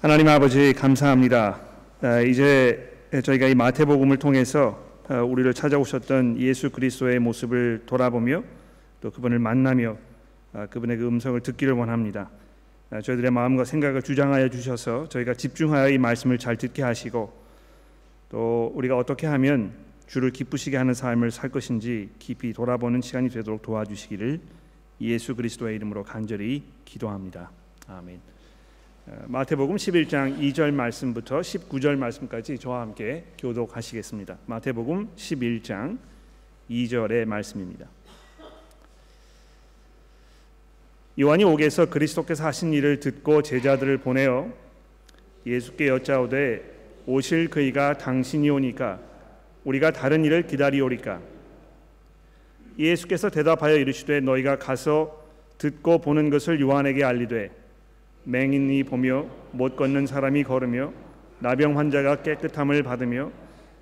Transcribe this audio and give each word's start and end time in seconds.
하나님 0.00 0.28
아버지 0.28 0.72
감사합니다. 0.74 1.60
아, 2.02 2.20
이제 2.20 2.88
저희가 3.24 3.48
이 3.48 3.56
마태복음을 3.56 4.18
통해서 4.18 4.80
아, 5.08 5.22
우리를 5.22 5.52
찾아오셨던 5.52 6.38
예수 6.38 6.70
그리스도의 6.70 7.18
모습을 7.18 7.82
돌아보며 7.84 8.44
또 9.00 9.10
그분을 9.10 9.40
만나며 9.40 9.96
아, 10.52 10.66
그분의 10.66 10.98
그 10.98 11.06
음성을 11.08 11.40
듣기를 11.40 11.74
원합니다. 11.74 12.30
저희들의 12.90 13.28
마음과 13.32 13.64
생각을 13.64 14.02
주장하여 14.02 14.50
주셔서 14.50 15.08
저희가 15.08 15.34
집중하여 15.34 15.90
이 15.90 15.98
말씀을 15.98 16.38
잘 16.38 16.56
듣게 16.56 16.84
하시고 16.84 17.32
또 18.28 18.70
우리가 18.76 18.96
어떻게 18.96 19.26
하면 19.26 19.72
주를 20.06 20.30
기쁘시게 20.30 20.76
하는 20.76 20.94
삶을 20.94 21.32
살 21.32 21.50
것인지 21.50 22.10
깊이 22.20 22.52
돌아보는 22.52 23.00
시간이 23.00 23.30
되도록 23.30 23.62
도와주시기를 23.62 24.38
예수 25.00 25.34
그리스도의 25.34 25.74
이름으로 25.74 26.04
간절히 26.04 26.62
기도합니다. 26.84 27.50
아멘. 27.88 28.37
어, 29.08 29.24
마태복음 29.26 29.76
11장 29.76 30.38
2절 30.38 30.70
말씀부터 30.70 31.40
19절 31.40 31.96
말씀까지 31.96 32.58
저와 32.58 32.82
함께 32.82 33.24
교독하시겠습니다. 33.38 34.36
마태복음 34.44 35.08
11장 35.16 35.96
2절의 36.68 37.24
말씀입니다. 37.24 37.86
요한이 41.18 41.44
옥에서 41.44 41.86
그리스도께서 41.86 42.44
하신 42.44 42.74
일을 42.74 43.00
듣고 43.00 43.40
제자들을 43.40 43.96
보내어 43.98 44.52
예수께 45.46 45.88
여짜오되 45.88 46.62
오실 47.06 47.48
그이가 47.48 47.96
당신이 47.96 48.50
오니까 48.50 49.00
우리가 49.64 49.90
다른 49.90 50.22
일을 50.26 50.46
기다리오리까 50.46 51.22
예수께서 52.78 53.30
대답하여 53.30 53.76
이르시되 53.76 54.20
너희가 54.20 54.58
가서 54.58 55.24
듣고 55.56 55.98
보는 55.98 56.28
것을 56.28 56.60
요한에게 56.60 57.04
알리되 57.04 57.67
맹인이 58.28 58.84
보며 58.84 59.24
못 59.52 59.74
걷는 59.74 60.06
사람이 60.06 60.44
걸으며 60.44 60.92
나병 61.38 61.78
환자가 61.78 62.16
깨끗함을 62.16 62.82
받으며 62.82 63.30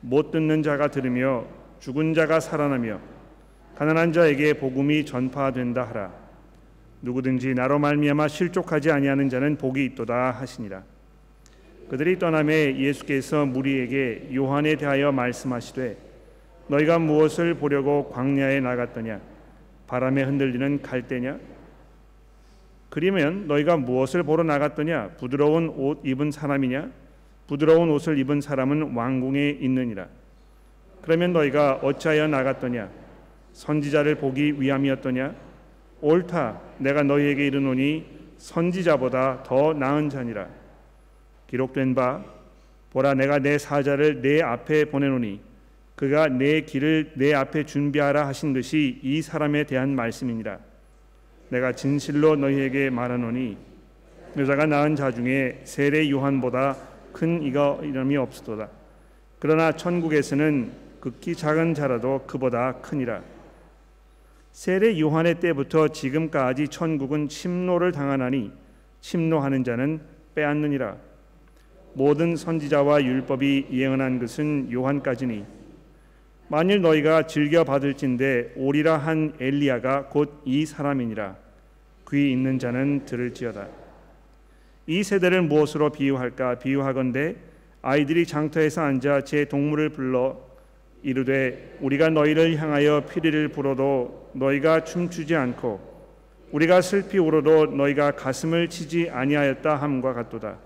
못 0.00 0.30
듣는 0.30 0.62
자가 0.62 0.88
들으며 0.88 1.44
죽은 1.80 2.14
자가 2.14 2.38
살아나며 2.38 3.00
가난한 3.74 4.12
자에게 4.12 4.54
복음이 4.54 5.04
전파된다 5.04 5.82
하라. 5.82 6.12
누구든지 7.02 7.54
나로 7.54 7.80
말미암아 7.80 8.28
실족하지 8.28 8.92
아니하는 8.92 9.28
자는 9.28 9.56
복이 9.56 9.84
있도다 9.84 10.30
하시니라. 10.30 10.84
그들이 11.90 12.18
떠남에 12.18 12.78
예수께서 12.78 13.46
무리에게 13.46 14.30
요한에 14.32 14.76
대하여 14.76 15.10
말씀하시되 15.10 15.96
너희가 16.68 17.00
무엇을 17.00 17.54
보려고 17.54 18.10
광야에 18.10 18.60
나갔더냐? 18.60 19.20
바람에 19.88 20.22
흔들리는 20.22 20.82
갈대냐 20.82 21.38
그러면 22.88 23.46
너희가 23.46 23.76
무엇을 23.76 24.22
보러 24.22 24.42
나갔더냐? 24.42 25.16
부드러운 25.18 25.68
옷 25.76 26.00
입은 26.04 26.30
사람이냐? 26.30 26.90
부드러운 27.46 27.90
옷을 27.90 28.18
입은 28.18 28.40
사람은 28.40 28.94
왕궁에 28.94 29.58
있느니라. 29.60 30.06
그러면 31.02 31.32
너희가 31.32 31.80
어찌하여 31.82 32.26
나갔더냐? 32.28 32.88
선지자를 33.52 34.16
보기 34.16 34.60
위함이었더냐? 34.60 35.34
옳다 36.00 36.60
내가 36.78 37.02
너희에게 37.02 37.46
이르노니 37.46 38.04
선지자보다 38.38 39.42
더 39.44 39.72
나은 39.72 40.10
자니라. 40.10 40.48
기록된 41.48 41.94
바 41.94 42.24
보라 42.90 43.14
내가 43.14 43.38
내 43.38 43.58
사자를 43.58 44.20
내 44.22 44.42
앞에 44.42 44.86
보내노니 44.86 45.40
그가 45.94 46.28
내 46.28 46.62
길을 46.62 47.12
내 47.14 47.34
앞에 47.34 47.64
준비하라 47.64 48.26
하신 48.26 48.52
것이 48.52 49.00
이 49.02 49.22
사람에 49.22 49.64
대한 49.64 49.94
말씀이니라 49.94 50.58
내가 51.48 51.72
진실로 51.72 52.36
너희에게 52.36 52.90
말하노니 52.90 53.56
여자가 54.36 54.66
낳은 54.66 54.96
자 54.96 55.10
중에 55.10 55.62
세례 55.64 56.10
요한보다 56.10 56.76
큰 57.12 57.42
이가 57.42 57.78
이름이 57.82 58.16
없으도다. 58.16 58.68
그러나 59.38 59.72
천국에서는 59.72 60.72
극히 61.00 61.34
작은 61.34 61.74
자라도 61.74 62.24
그보다 62.26 62.72
크니라. 62.80 63.22
세례 64.52 64.98
요한의 64.98 65.40
때부터 65.40 65.88
지금까지 65.88 66.68
천국은 66.68 67.28
침노를 67.28 67.92
당하나니 67.92 68.52
침노하는 69.00 69.64
자는 69.64 70.00
빼앗느니라. 70.34 70.96
모든 71.94 72.36
선지자와 72.36 73.04
율법이 73.04 73.68
예언한 73.70 74.18
것은 74.18 74.70
요한까지니 74.70 75.55
만일 76.48 76.80
너희가 76.80 77.26
즐겨 77.26 77.64
받을진대 77.64 78.52
오리라 78.56 78.98
한 78.98 79.34
엘리야가 79.40 80.06
곧 80.06 80.42
이 80.44 80.64
사람이니라. 80.64 81.36
귀 82.08 82.30
있는 82.30 82.58
자는 82.60 83.04
들을지어다. 83.04 83.66
이 84.86 85.02
세대를 85.02 85.42
무엇으로 85.42 85.90
비유할까 85.90 86.60
비유하건대 86.60 87.34
아이들이 87.82 88.24
장터에서 88.26 88.82
앉아 88.82 89.22
제 89.22 89.46
동물을 89.46 89.88
불러 89.88 90.38
이르되 91.02 91.78
우리가 91.80 92.10
너희를 92.10 92.56
향하여 92.56 93.04
피리를 93.12 93.48
불어도 93.48 94.30
너희가 94.34 94.84
춤추지 94.84 95.34
않고 95.34 95.96
우리가 96.52 96.80
슬피 96.80 97.18
울어도 97.18 97.66
너희가 97.66 98.12
가슴을 98.12 98.68
치지 98.68 99.10
아니하였다 99.10 99.74
함과 99.74 100.12
같도다. 100.14 100.58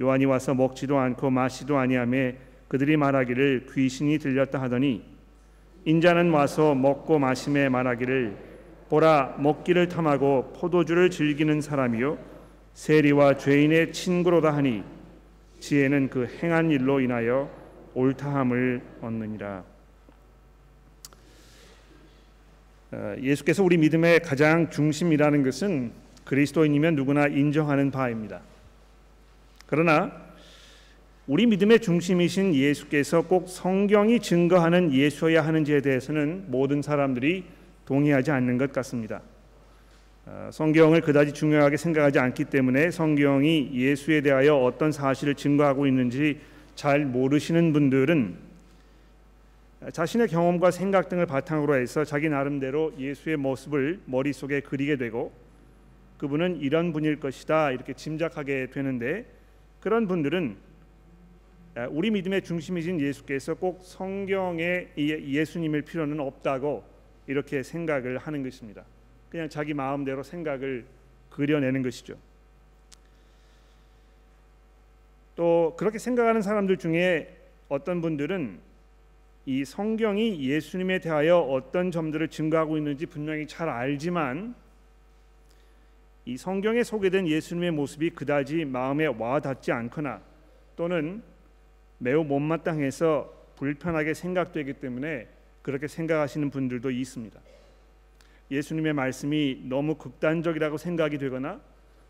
요한이 0.00 0.24
와서 0.24 0.54
먹지도 0.54 0.96
않고 0.98 1.30
마시도 1.30 1.78
아니하며 1.78 2.32
그들이 2.74 2.96
말하기를 2.96 3.66
귀신이 3.72 4.18
들렸다 4.18 4.60
하더니 4.60 5.04
인자는 5.84 6.30
와서 6.30 6.74
먹고 6.74 7.20
마심에 7.20 7.68
말하기를 7.68 8.36
보라 8.88 9.36
먹기를 9.38 9.86
탐하고 9.86 10.52
포도주를 10.56 11.08
즐기는 11.08 11.60
사람이요 11.60 12.18
세리와 12.72 13.36
죄인의 13.36 13.92
친구로다 13.92 14.56
하니 14.56 14.82
지혜는 15.60 16.10
그 16.10 16.26
행한 16.42 16.72
일로 16.72 16.98
인하여 16.98 17.48
옳다함을 17.94 18.82
얻느니라. 19.02 19.62
어, 22.90 23.16
예수께서 23.22 23.62
우리 23.62 23.76
믿음의 23.76 24.18
가장 24.22 24.68
중심이라는 24.68 25.44
것은 25.44 25.92
그리스도인이면 26.24 26.96
누구나 26.96 27.28
인정하는 27.28 27.92
바입니다. 27.92 28.40
그러나 29.66 30.23
우리 31.26 31.46
믿음의 31.46 31.80
중심이신 31.80 32.54
예수께서 32.54 33.22
꼭 33.22 33.48
성경이 33.48 34.20
증거하는 34.20 34.92
예수여야 34.92 35.42
하는지에 35.42 35.80
대해서는 35.80 36.44
모든 36.48 36.82
사람들이 36.82 37.44
동의하지 37.86 38.30
않는 38.30 38.58
것 38.58 38.72
같습니다. 38.72 39.22
어, 40.26 40.50
성경을 40.52 41.00
그다지 41.00 41.32
중요하게 41.32 41.78
생각하지 41.78 42.18
않기 42.18 42.44
때문에 42.44 42.90
성경이 42.90 43.70
예수에 43.72 44.20
대하여 44.20 44.54
어떤 44.56 44.92
사실을 44.92 45.34
증거하고 45.34 45.86
있는지 45.86 46.40
잘 46.74 47.06
모르시는 47.06 47.72
분들은 47.72 48.36
자신의 49.92 50.28
경험과 50.28 50.70
생각 50.72 51.08
등을 51.08 51.24
바탕으로 51.24 51.76
해서 51.76 52.04
자기 52.04 52.28
나름대로 52.28 52.92
예수의 52.98 53.38
모습을 53.38 54.00
머릿속에 54.04 54.60
그리게 54.60 54.96
되고 54.96 55.32
그분은 56.18 56.60
이런 56.60 56.92
분일 56.92 57.18
것이다 57.18 57.70
이렇게 57.70 57.94
짐작하게 57.94 58.68
되는데 58.70 59.24
그런 59.80 60.06
분들은 60.06 60.73
우리 61.90 62.10
믿음의 62.10 62.42
중심이신 62.42 63.00
예수께서 63.00 63.54
꼭 63.54 63.80
성경에 63.82 64.88
예수님일 64.96 65.82
필요는 65.82 66.20
없다고 66.20 66.84
이렇게 67.26 67.62
생각을 67.62 68.18
하는 68.18 68.42
것입니다. 68.44 68.84
그냥 69.28 69.48
자기 69.48 69.74
마음대로 69.74 70.22
생각을 70.22 70.84
그려내는 71.30 71.82
것이죠. 71.82 72.16
또 75.34 75.74
그렇게 75.76 75.98
생각하는 75.98 76.42
사람들 76.42 76.76
중에 76.76 77.36
어떤 77.68 78.00
분들은 78.00 78.60
이 79.46 79.64
성경이 79.64 80.48
예수님에 80.48 81.00
대하여 81.00 81.38
어떤 81.38 81.90
점들을 81.90 82.28
증거하고 82.28 82.76
있는지 82.78 83.06
분명히 83.06 83.48
잘 83.48 83.68
알지만 83.68 84.54
이 86.24 86.36
성경에 86.36 86.84
소개된 86.84 87.26
예수님의 87.26 87.72
모습이 87.72 88.10
그다지 88.10 88.64
마음에 88.64 89.06
와 89.06 89.40
닿지 89.40 89.72
않거나 89.72 90.22
또는 90.76 91.22
매우 91.98 92.24
못마땅해서 92.24 93.32
불편하게 93.56 94.14
생각되기 94.14 94.74
때문에 94.74 95.28
그렇게 95.62 95.88
생각하시는 95.88 96.50
분들도 96.50 96.90
있습니다. 96.90 97.40
예수님의 98.50 98.92
말씀이 98.92 99.62
너무 99.64 99.94
극단적이라고 99.94 100.76
생각이 100.76 101.18
되거나 101.18 101.60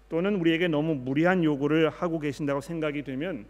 또는 0.09 0.37
우리에게 0.37 0.69
너무 0.69 0.95
무리한 0.95 1.45
요구를 1.45 1.91
하고 1.91 2.19
계신다고 2.19 2.61
생각이 2.61 3.03
되면 3.05 3.47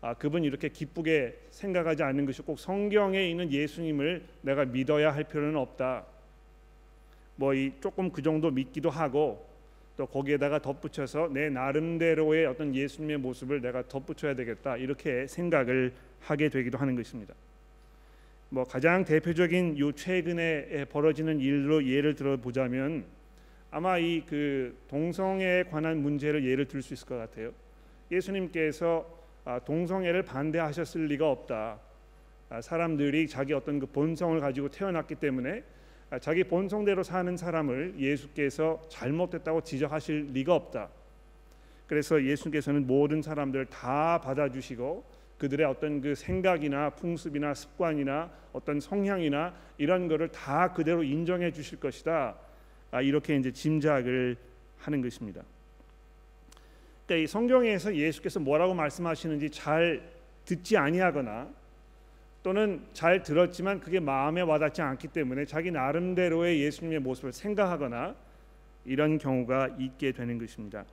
아, 0.00 0.14
그분 0.14 0.44
이렇게 0.44 0.68
기쁘게 0.68 1.38
생각하지 1.50 2.02
않는 2.02 2.26
것이 2.26 2.42
꼭 2.42 2.58
성경에 2.58 3.28
있는 3.28 3.50
예수님을 3.50 4.24
내가 4.42 4.64
믿어야 4.64 5.14
할 5.14 5.24
필요는 5.24 5.56
없다. 5.56 6.04
뭐 7.36 7.54
이 7.54 7.72
조금 7.80 8.10
그 8.10 8.22
정도 8.22 8.50
믿기도 8.50 8.90
하고 8.90 9.45
또 9.96 10.06
거기에다가 10.06 10.60
덧붙여서 10.60 11.30
내 11.32 11.48
나름대로의 11.48 12.46
어떤 12.46 12.74
예수님의 12.74 13.18
모습을 13.18 13.60
내가 13.60 13.86
덧붙여야 13.88 14.34
되겠다 14.34 14.76
이렇게 14.76 15.26
생각을 15.26 15.92
하게 16.20 16.48
되기도 16.48 16.78
하는 16.78 16.96
것입니다. 16.96 17.34
뭐 18.48 18.64
가장 18.64 19.04
대표적인 19.04 19.78
요 19.78 19.92
최근에 19.92 20.86
벌어지는 20.86 21.40
일로 21.40 21.84
예를 21.86 22.14
들어 22.14 22.36
보자면 22.36 23.04
아마 23.70 23.98
이 23.98 24.22
그 24.26 24.76
동성애에 24.88 25.64
관한 25.64 25.98
문제를 25.98 26.44
예를 26.46 26.66
들 26.66 26.82
수 26.82 26.94
있을 26.94 27.06
것 27.06 27.16
같아요. 27.18 27.52
예수님께서 28.10 29.06
아, 29.44 29.58
동성애를 29.60 30.22
반대하셨을 30.22 31.06
리가 31.06 31.30
없다. 31.30 31.78
아, 32.48 32.60
사람들이 32.60 33.28
자기 33.28 33.52
어떤 33.52 33.78
그 33.78 33.86
본성을 33.86 34.38
가지고 34.40 34.68
태어났기 34.68 35.16
때문에 35.16 35.58
아, 35.58 35.62
자기 36.20 36.44
본성대로 36.44 37.02
사는 37.02 37.36
사람을 37.36 37.94
예수께서 37.98 38.80
잘못됐다고 38.88 39.62
지적하실 39.62 40.30
리가 40.32 40.54
없다. 40.54 40.88
그래서 41.86 42.22
예수께서는 42.22 42.86
모든 42.86 43.22
사람들을 43.22 43.66
다 43.66 44.20
받아주시고 44.20 45.04
그들의 45.38 45.66
어떤 45.66 46.00
그 46.00 46.14
생각이나 46.14 46.90
풍습이나 46.90 47.54
습관이나 47.54 48.30
어떤 48.52 48.80
성향이나 48.80 49.54
이런 49.78 50.08
것을 50.08 50.28
다 50.28 50.72
그대로 50.72 51.02
인정해 51.02 51.52
주실 51.52 51.78
것이다. 51.78 52.36
이렇게 53.02 53.36
이제 53.36 53.52
짐작을 53.52 54.36
하는 54.78 55.02
것입니다. 55.02 55.42
그러니까 57.04 57.24
이 57.24 57.26
성경에서 57.26 57.94
예수께서 57.94 58.40
뭐라고 58.40 58.74
말씀하시는지 58.74 59.50
잘 59.50 60.02
듣지 60.44 60.76
아니하거나 60.76 61.50
또는 62.46 62.80
잘 62.92 63.24
들었지만 63.24 63.80
그게 63.80 63.98
마음에 63.98 64.40
와닿지 64.40 64.80
않기 64.80 65.08
때문에 65.08 65.46
자기 65.46 65.72
나름대로의 65.72 66.62
예수님의 66.62 67.00
모습을 67.00 67.32
생각하거나 67.32 68.14
이런 68.84 69.18
경우가 69.18 69.74
있게 69.80 70.12
되는 70.12 70.38
것입니다. 70.38 70.84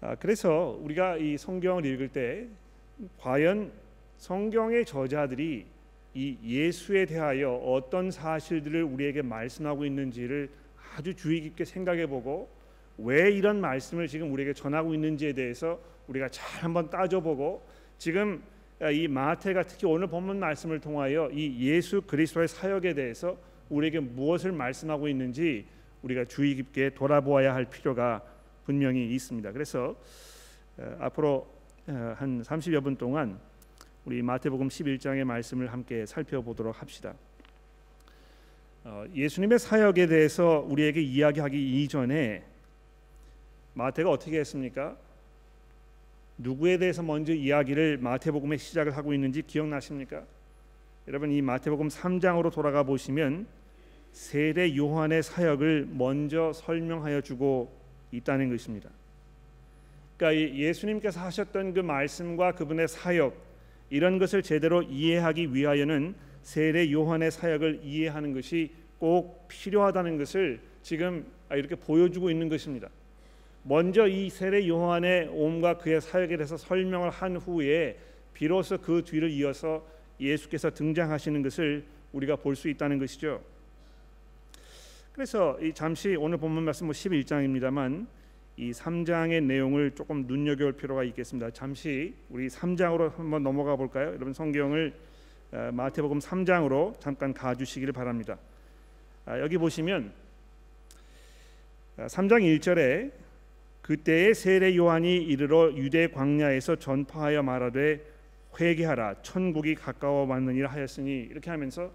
아, 0.00 0.14
그래서 0.14 0.78
우리가 0.80 1.18
이 1.18 1.36
성경을 1.36 1.84
읽을 1.84 2.08
때 2.08 2.46
과연 3.18 3.70
성경의 4.16 4.86
저자들이 4.86 5.66
이 6.14 6.38
예수에 6.42 7.04
대하여 7.04 7.52
어떤 7.52 8.10
사실들을 8.10 8.82
우리에게 8.82 9.20
말씀하고 9.20 9.84
있는지를 9.84 10.48
아주 10.96 11.14
주의 11.14 11.42
깊게 11.42 11.66
생각해 11.66 12.06
보고 12.06 12.48
왜 12.96 13.30
이런 13.30 13.60
말씀을 13.60 14.08
지금 14.08 14.32
우리에게 14.32 14.54
전하고 14.54 14.94
있는지에 14.94 15.34
대해서 15.34 15.78
우리가 16.08 16.30
잘 16.30 16.64
한번 16.64 16.88
따져보고 16.88 17.62
지금 17.98 18.42
이 18.90 19.06
마태가 19.06 19.62
특히 19.64 19.86
오늘 19.86 20.08
본문 20.08 20.40
말씀을 20.40 20.80
통하여 20.80 21.30
이 21.30 21.56
예수 21.60 22.02
그리스도의 22.02 22.48
사역에 22.48 22.94
대해서 22.94 23.38
우리에게 23.68 24.00
무엇을 24.00 24.52
말씀하고 24.52 25.08
있는지 25.08 25.66
우리가 26.02 26.24
주의 26.24 26.54
깊게 26.56 26.90
돌아보아야 26.90 27.54
할 27.54 27.64
필요가 27.64 28.22
분명히 28.64 29.14
있습니다. 29.14 29.52
그래서 29.52 29.96
어, 30.78 30.96
앞으로 31.00 31.46
어, 31.86 32.14
한 32.16 32.42
30여 32.42 32.82
분 32.82 32.96
동안 32.96 33.38
우리 34.04 34.20
마태복음 34.20 34.68
11장의 34.68 35.24
말씀을 35.24 35.72
함께 35.72 36.04
살펴보도록 36.06 36.80
합시다. 36.80 37.14
어, 38.84 39.04
예수님의 39.14 39.60
사역에 39.60 40.08
대해서 40.08 40.64
우리에게 40.68 41.00
이야기하기 41.00 41.82
이전에 41.82 42.42
마태가 43.74 44.10
어떻게 44.10 44.40
했습니까? 44.40 44.96
누구에 46.42 46.78
대해서 46.78 47.02
먼저 47.02 47.32
이야기를 47.32 47.98
마태복음의 47.98 48.58
시작을 48.58 48.96
하고 48.96 49.14
있는지 49.14 49.42
기억나십니까? 49.42 50.24
여러분 51.08 51.30
이 51.30 51.40
마태복음 51.40 51.88
3장으로 51.88 52.52
돌아가 52.52 52.82
보시면 52.82 53.46
세례 54.12 54.76
요한의 54.76 55.22
사역을 55.22 55.88
먼저 55.90 56.52
설명하여 56.52 57.22
주고 57.22 57.72
있다는 58.10 58.50
것입니다. 58.50 58.90
그러니까 60.16 60.56
예수님께서 60.56 61.20
하셨던 61.20 61.74
그 61.74 61.80
말씀과 61.80 62.52
그분의 62.52 62.88
사역 62.88 63.34
이런 63.90 64.18
것을 64.18 64.42
제대로 64.42 64.82
이해하기 64.82 65.54
위하여는 65.54 66.14
세례 66.42 66.90
요한의 66.90 67.30
사역을 67.30 67.80
이해하는 67.84 68.34
것이 68.34 68.72
꼭 68.98 69.46
필요하다는 69.48 70.18
것을 70.18 70.60
지금 70.82 71.26
이렇게 71.50 71.74
보여주고 71.74 72.30
있는 72.30 72.48
것입니다. 72.48 72.88
먼저 73.64 74.08
이 74.08 74.28
세례 74.28 74.66
요한의 74.66 75.28
옴과 75.28 75.78
그의 75.78 76.00
사역에 76.00 76.36
대해서 76.36 76.56
설명을 76.56 77.10
한 77.10 77.36
후에 77.36 77.96
비로소 78.34 78.78
그 78.78 79.02
뒤를 79.04 79.30
이어서 79.30 79.86
예수께서 80.18 80.70
등장하시는 80.70 81.42
것을 81.42 81.84
우리가 82.12 82.36
볼 82.36 82.54
수 82.56 82.68
있다는 82.68 82.98
것이죠. 82.98 83.42
그래서 85.12 85.58
이 85.60 85.72
잠시 85.72 86.16
오늘 86.16 86.38
본문 86.38 86.64
말씀 86.64 86.88
11장입니다만 86.88 88.06
뭐이 88.56 88.72
3장의 88.72 89.42
내용을 89.44 89.92
조금 89.92 90.26
눈여겨볼 90.26 90.72
필요가 90.72 91.04
있겠습니다. 91.04 91.50
잠시 91.50 92.14
우리 92.30 92.48
3장으로 92.48 93.14
한번 93.16 93.42
넘어가 93.42 93.76
볼까요? 93.76 94.08
여러분 94.08 94.32
성경을 94.32 94.92
어, 95.52 95.70
마태복음 95.72 96.18
3장으로 96.18 96.98
잠깐 96.98 97.34
가주시기를 97.34 97.92
바랍니다. 97.92 98.38
아, 99.26 99.38
여기 99.38 99.58
보시면 99.58 100.12
3장 101.98 102.32
아, 102.32 102.38
1절에 102.38 103.12
그때의 103.82 104.34
세례 104.34 104.76
요한이 104.76 105.16
이르러 105.16 105.72
유대 105.74 106.06
광야에서 106.08 106.76
전파하여 106.76 107.42
말하되 107.42 108.00
회개하라 108.58 109.22
천국이 109.22 109.74
가까워 109.74 110.26
왔느니라 110.26 110.70
하였으니 110.70 111.28
이렇게 111.30 111.50
하면서 111.50 111.90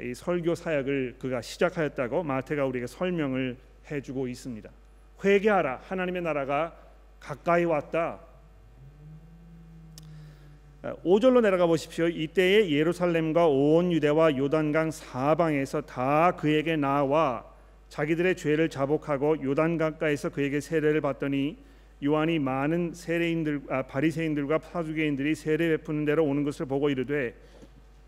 이 0.00 0.14
설교 0.14 0.54
사역을 0.54 1.16
그가 1.18 1.42
시작하였다고 1.42 2.22
마태가 2.22 2.64
우리에게 2.66 2.86
설명을 2.86 3.56
해주고 3.90 4.28
있습니다. 4.28 4.70
회개하라 5.24 5.80
하나님의 5.84 6.22
나라가 6.22 6.76
가까이 7.18 7.64
왔다. 7.64 8.20
5절로 11.04 11.40
내려가 11.40 11.66
보십시오. 11.66 12.06
이때에 12.06 12.70
예루살렘과 12.70 13.48
온 13.48 13.90
유대와 13.90 14.36
요단강 14.36 14.92
사방에서 14.92 15.80
다 15.80 16.32
그에게 16.36 16.76
나와 16.76 17.44
자기들의 17.88 18.36
죄를 18.36 18.68
자복하고 18.68 19.42
요단 19.42 19.78
강가에서 19.78 20.30
그에게 20.30 20.60
세례를 20.60 21.00
받더니 21.00 21.56
요한이 22.04 22.38
많은 22.38 22.92
세례인들 22.94 23.62
아, 23.70 23.82
바리새인들과 23.82 24.58
사두개인들이 24.58 25.34
세례 25.34 25.68
베푸는 25.68 26.04
대로 26.04 26.24
오는 26.24 26.44
것을 26.44 26.66
보고 26.66 26.90
이르되 26.90 27.34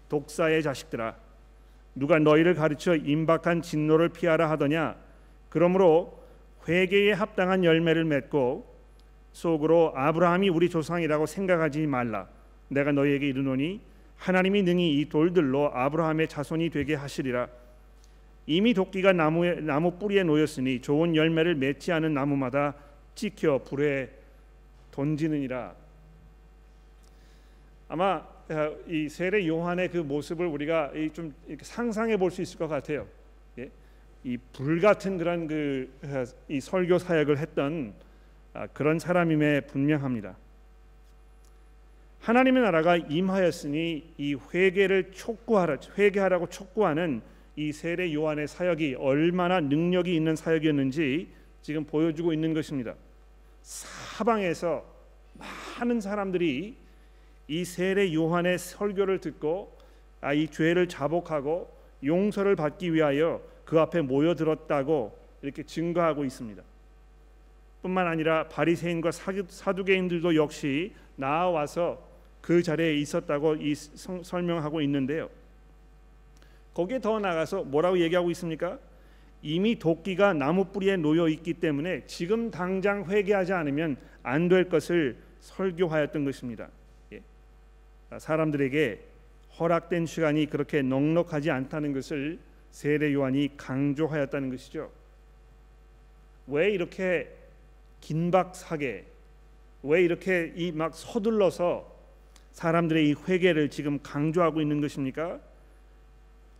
독사의 0.08 0.62
자식들아 0.62 1.16
누가 1.94 2.18
너희를 2.18 2.54
가르쳐 2.54 2.94
임박한 2.94 3.62
진노를 3.62 4.10
피하라 4.10 4.50
하더냐? 4.50 4.96
그러므로 5.48 6.22
회개에 6.68 7.12
합당한 7.12 7.64
열매를 7.64 8.04
맺고 8.04 8.66
속으로 9.32 9.92
아브라함이 9.96 10.48
우리 10.48 10.68
조상이라고 10.68 11.26
생각하지 11.26 11.86
말라. 11.86 12.28
내가 12.68 12.92
너희에게 12.92 13.28
이르노니 13.28 13.80
하나님이 14.16 14.62
능히 14.62 15.00
이 15.00 15.08
돌들로 15.08 15.70
아브라함의 15.74 16.28
자손이 16.28 16.70
되게 16.70 16.94
하시리라 16.94 17.48
이미 18.48 18.72
도끼가 18.72 19.12
나무에 19.12 19.56
나무 19.60 19.98
뿌리에 19.98 20.22
놓였으니 20.22 20.80
좋은 20.80 21.14
열매를 21.14 21.54
맺지 21.54 21.92
않은 21.92 22.14
나무마다 22.14 22.74
찍혀 23.14 23.58
불에 23.58 24.08
던지느니라. 24.90 25.74
아마 27.88 28.26
어, 28.48 28.76
이 28.86 29.06
세례 29.10 29.46
요한의 29.46 29.90
그 29.90 29.98
모습을 29.98 30.46
우리가 30.46 30.92
좀 31.12 31.34
상상해 31.60 32.16
볼 32.16 32.30
수 32.30 32.40
있을 32.40 32.58
것 32.58 32.68
같아요. 32.68 33.06
예? 33.58 33.68
이불 34.24 34.80
같은 34.80 35.18
그런 35.18 35.46
그이 35.46 35.86
어, 36.04 36.24
설교 36.58 36.98
사역을 36.98 37.36
했던 37.36 37.92
아, 38.54 38.66
그런 38.68 38.98
사람임에 38.98 39.60
분명합니다. 39.66 40.34
하나님의 42.20 42.62
나라가 42.62 42.96
임하였으니 42.96 44.14
이 44.16 44.36
회개를 44.54 45.12
촉구하라 45.12 45.76
회개하라고 45.98 46.48
촉구하는 46.48 47.20
이 47.58 47.72
세례 47.72 48.14
요한의 48.14 48.46
사역이 48.46 48.94
얼마나 49.00 49.58
능력이 49.58 50.14
있는 50.14 50.36
사역이었는지 50.36 51.26
지금 51.60 51.84
보여주고 51.84 52.32
있는 52.32 52.54
것입니다. 52.54 52.94
사방에서 53.62 54.84
많은 55.80 56.00
사람들이 56.00 56.76
이 57.48 57.64
세례 57.64 58.14
요한의 58.14 58.58
설교를 58.58 59.18
듣고 59.18 59.76
아, 60.20 60.32
이 60.32 60.46
죄를 60.46 60.86
자복하고 60.86 61.68
용서를 62.04 62.54
받기 62.54 62.94
위하여 62.94 63.42
그 63.64 63.80
앞에 63.80 64.02
모여들었다고 64.02 65.18
이렇게 65.42 65.64
증거하고 65.64 66.24
있습니다. 66.24 66.62
뿐만 67.82 68.06
아니라 68.06 68.46
바리새인과 68.46 69.10
사두개인들도 69.10 70.36
역시 70.36 70.92
나와서 71.16 72.00
그 72.40 72.62
자리에 72.62 72.94
있었다고 72.94 73.56
이 73.56 73.74
설명하고 73.74 74.80
있는데요. 74.82 75.28
거기에 76.78 77.00
더 77.00 77.18
나가서 77.18 77.64
뭐라고 77.64 77.98
얘기하고 77.98 78.30
있습니까? 78.30 78.78
이미 79.42 79.80
도끼가 79.80 80.32
나무 80.32 80.66
뿌리에 80.66 80.96
놓여 80.96 81.28
있기 81.28 81.54
때문에 81.54 82.06
지금 82.06 82.52
당장 82.52 83.04
회개하지 83.04 83.52
않으면 83.52 83.96
안 84.22 84.48
될 84.48 84.68
것을 84.68 85.16
설교하였던 85.40 86.24
것입니다. 86.24 86.68
예. 87.12 87.20
사람들에게 88.16 89.00
허락된 89.58 90.06
시간이 90.06 90.46
그렇게 90.46 90.82
넉넉하지 90.82 91.50
않다는 91.50 91.92
것을 91.92 92.38
세례 92.70 93.12
요한이 93.12 93.56
강조하였다는 93.56 94.50
것이죠. 94.50 94.92
왜 96.46 96.70
이렇게 96.70 97.28
긴박하게 98.00 99.04
왜 99.82 100.02
이렇게 100.04 100.52
이 100.54 100.70
막 100.70 100.94
서둘러서 100.94 101.92
사람들의 102.52 103.08
이 103.08 103.14
회개를 103.26 103.68
지금 103.68 103.98
강조하고 104.00 104.60
있는 104.60 104.80
것입니까? 104.80 105.40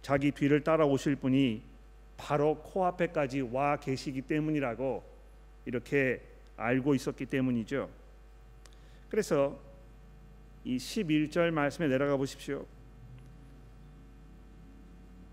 자기 0.09 0.31
뒤를 0.31 0.65
따라오실 0.65 1.17
분이 1.17 1.61
바로 2.17 2.55
코앞에까지 2.63 3.43
와 3.43 3.77
계시기 3.77 4.23
때문이라고 4.23 5.05
이렇게 5.67 6.23
알고 6.57 6.95
있었기 6.95 7.27
때문이죠. 7.27 7.91
그래서 9.11 9.61
이 10.65 10.79
11절 10.79 11.51
말씀에 11.51 11.89
내려가 11.89 12.17
보십시오. 12.17 12.65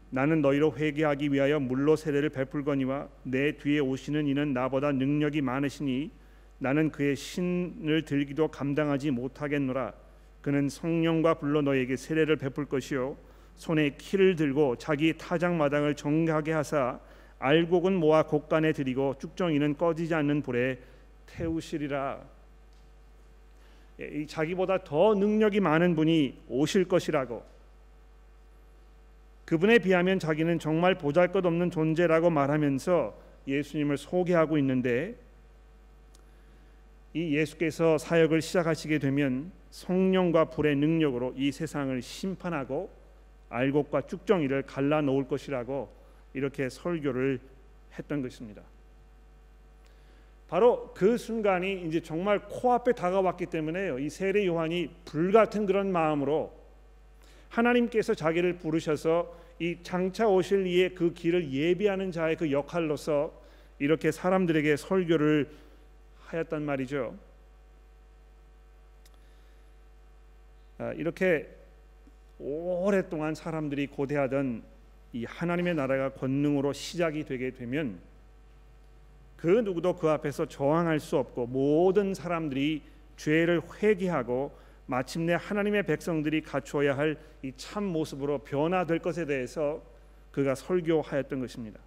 나는 0.09 0.41
너희로 0.41 0.75
회개하기 0.75 1.31
위하여 1.31 1.57
물로 1.61 1.95
세례를 1.95 2.27
베풀거니와 2.31 3.07
내 3.23 3.53
뒤에 3.53 3.79
오시는 3.79 4.27
이는 4.27 4.51
나보다 4.51 4.91
능력이 4.91 5.39
많으시니 5.39 6.11
나는 6.59 6.91
그의 6.91 7.15
신을 7.15 8.03
들기도 8.03 8.49
감당하지 8.49 9.11
못하겠노라. 9.11 9.93
그는 10.41 10.67
성령과 10.67 11.35
불로 11.35 11.61
너에게 11.61 11.95
세례를 11.95 12.35
베풀 12.35 12.65
것이요 12.65 13.15
손에 13.55 13.91
키를 13.97 14.35
들고 14.35 14.75
자기 14.77 15.17
타작 15.17 15.55
마당을 15.55 15.95
정하게 15.95 16.51
하사 16.51 16.99
알곡은 17.39 17.93
모아 17.95 18.23
곡간에 18.23 18.71
들이고 18.71 19.15
쭉정이는 19.19 19.77
꺼지지 19.77 20.13
않는 20.13 20.41
불에 20.41 20.79
태우시리라. 21.25 22.19
예, 23.99 24.25
자기보다 24.25 24.83
더 24.83 25.13
능력이 25.13 25.59
많은 25.59 25.95
분이 25.95 26.41
오실 26.49 26.85
것이라고 26.85 27.43
그분에 29.45 29.79
비하면 29.79 30.19
자기는 30.19 30.59
정말 30.59 30.95
보잘것없는 30.95 31.71
존재라고 31.71 32.29
말하면서 32.29 33.15
예수님을 33.47 33.97
소개하고 33.97 34.57
있는데 34.57 35.15
이 37.13 37.35
예수께서 37.35 37.97
사역을 37.97 38.41
시작하시게 38.41 38.97
되면 38.99 39.51
성령과 39.69 40.45
불의 40.45 40.75
능력으로 40.75 41.33
이 41.37 41.51
세상을 41.51 42.01
심판하고 42.01 42.89
알곡과 43.49 44.07
쭉정이를 44.07 44.63
갈라 44.63 45.01
놓을 45.01 45.27
것이라고 45.27 45.89
이렇게 46.33 46.69
설교를 46.69 47.39
했던 47.97 48.21
것입니다. 48.21 48.61
바로 50.47 50.93
그 50.93 51.17
순간이 51.17 51.87
이제 51.87 52.01
정말 52.01 52.47
코앞에 52.47 52.93
다가왔기 52.93 53.47
때문에요. 53.47 53.99
이 53.99 54.09
세례 54.09 54.45
요한이 54.45 54.89
불같은 55.05 55.65
그런 55.65 55.91
마음으로 55.91 56.53
하나님께서 57.49 58.13
자기를 58.13 58.57
부르셔서 58.57 59.33
이 59.59 59.77
장차 59.81 60.27
오실 60.27 60.67
이의 60.67 60.93
그 60.93 61.13
길을 61.13 61.51
예비하는 61.51 62.11
자의 62.11 62.35
그 62.35 62.51
역할로서 62.51 63.33
이렇게 63.79 64.11
사람들에게 64.11 64.75
설교를 64.75 65.49
하였단 66.25 66.63
말이죠. 66.63 67.15
아, 70.77 70.91
이렇게 70.93 71.49
오랫동안 72.39 73.35
사람들이 73.35 73.87
고대하던 73.87 74.63
이 75.13 75.25
하나님의 75.25 75.75
나라가 75.75 76.09
권능으로 76.09 76.73
시작이 76.73 77.23
되게 77.23 77.51
되면 77.51 77.99
그 79.37 79.47
누구도 79.47 79.95
그 79.95 80.09
앞에서 80.09 80.47
저항할 80.47 80.99
수 80.99 81.17
없고 81.17 81.47
모든 81.47 82.13
사람들이 82.13 82.81
죄를 83.17 83.61
회개하고 83.81 84.51
마침내 84.87 85.33
하나님의 85.39 85.83
백성들이 85.83 86.41
갖추어야 86.41 86.97
할 86.97 87.17
이 87.45 87.53
참 87.57 87.83
모습으로 87.83 88.39
변화될 88.39 88.99
것에 88.99 89.25
대해서 89.25 89.81
그가 90.31 90.55
설교하였던 90.55 91.39
것입니다. 91.39 91.79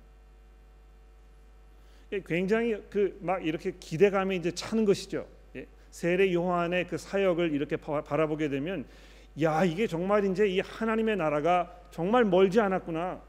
예, 2.12 2.21
굉장히 2.25 2.81
그 2.88 3.19
막 3.21 3.45
이렇게 3.45 3.73
기대감이 3.78 4.37
이제 4.37 4.52
차는 4.52 4.85
것이죠. 4.85 5.26
예, 5.57 5.67
세례 5.90 6.33
요한의 6.33 6.87
그 6.87 6.97
사역을 6.97 7.52
이렇게 7.52 7.76
바라보게 7.76 8.49
되면 8.49 8.85
야 9.42 9.64
이게 9.64 9.87
정말 9.87 10.25
이제 10.25 10.47
이 10.47 10.61
하나님의 10.61 11.16
나라가 11.16 11.73
정말 11.90 12.25
멀지 12.25 12.61
않았구나. 12.61 13.21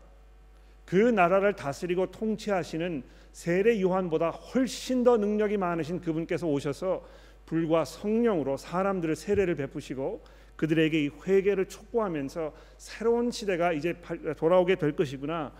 그 0.85 0.95
나라를 0.95 1.53
다스리고 1.53 2.09
통치하시는 2.09 3.03
세례 3.31 3.79
요한보다 3.79 4.29
훨씬 4.29 5.03
더 5.03 5.17
능력이 5.17 5.57
많으신 5.57 6.01
그분께서 6.01 6.47
오셔서 6.47 7.05
불과 7.45 7.85
성령으로 7.85 8.57
사람들을 8.57 9.15
세례를 9.15 9.55
베푸시고 9.55 10.23
그들에게 10.55 11.05
이 11.05 11.09
회개를 11.25 11.67
촉구하면서 11.69 12.53
새로운 12.77 13.31
시대가 13.31 13.71
이제 13.71 13.95
돌아오게 14.37 14.75
될 14.75 14.95
것이구나 14.95 15.53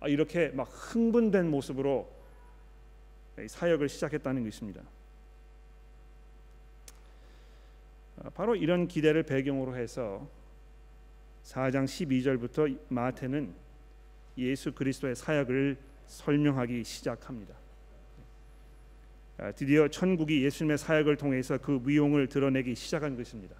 아, 0.00 0.08
이렇게 0.08 0.48
막 0.48 0.64
흥분된 0.64 1.50
모습으로 1.50 2.10
사역을 3.46 3.88
시작했다는 3.88 4.44
것입니다. 4.44 4.80
아, 8.09 8.09
바로 8.34 8.54
이런 8.54 8.86
기대를 8.86 9.22
배경으로 9.22 9.76
해서 9.76 10.28
4장 11.44 11.84
12절부터 11.84 12.78
마태는 12.88 13.52
예수 14.36 14.72
그리스도의 14.72 15.16
사역을 15.16 15.76
설명하기 16.06 16.84
시작합니다. 16.84 17.54
아, 19.38 19.52
드디어 19.52 19.88
천국이 19.88 20.44
예수님의 20.44 20.76
사역을 20.76 21.16
통해서 21.16 21.56
그 21.56 21.80
위용을 21.82 22.26
드러내기 22.26 22.74
시작한 22.74 23.16
것입니다. 23.16 23.56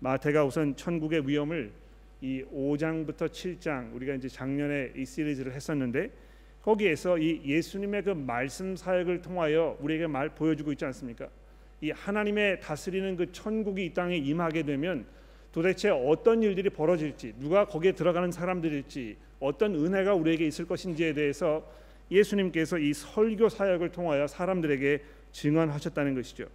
마태가 0.00 0.44
우선 0.44 0.74
천국의 0.74 1.28
위엄을 1.28 1.70
이 2.22 2.42
5장부터 2.44 3.28
7장 3.28 3.94
우리가 3.94 4.14
이제 4.14 4.28
작년에 4.28 4.92
이 4.96 5.04
시리즈를 5.04 5.52
했었는데 5.52 6.10
거기에서 6.62 7.18
이 7.18 7.42
예수님의 7.44 8.04
그 8.04 8.10
말씀 8.10 8.74
사역을 8.74 9.20
통하여 9.20 9.76
우리에게 9.80 10.06
말 10.06 10.30
보여주고 10.30 10.72
있지 10.72 10.86
않습니까? 10.86 11.28
이 11.80 11.90
하나님의 11.90 12.60
다스리는 12.60 13.16
그 13.16 13.32
천국이 13.32 13.86
이 13.86 13.92
땅에 13.92 14.16
임하게 14.16 14.62
되면 14.62 15.06
도대체 15.52 15.90
어떤 15.90 16.42
일들이 16.42 16.70
벌어질지 16.70 17.34
누가 17.38 17.66
거기에 17.66 17.92
들어가는 17.92 18.32
사람들일지 18.32 19.16
어떤 19.40 19.74
은혜가 19.74 20.14
우리에게 20.14 20.46
있을 20.46 20.66
것인지에 20.66 21.12
대해서 21.12 21.64
예수님께서 22.10 22.78
이 22.78 22.92
설교 22.92 23.48
사역을 23.48 23.92
통하여 23.92 24.26
사람들에게 24.26 25.02
증언하셨다는 25.32 26.14
것이죠. 26.14 26.46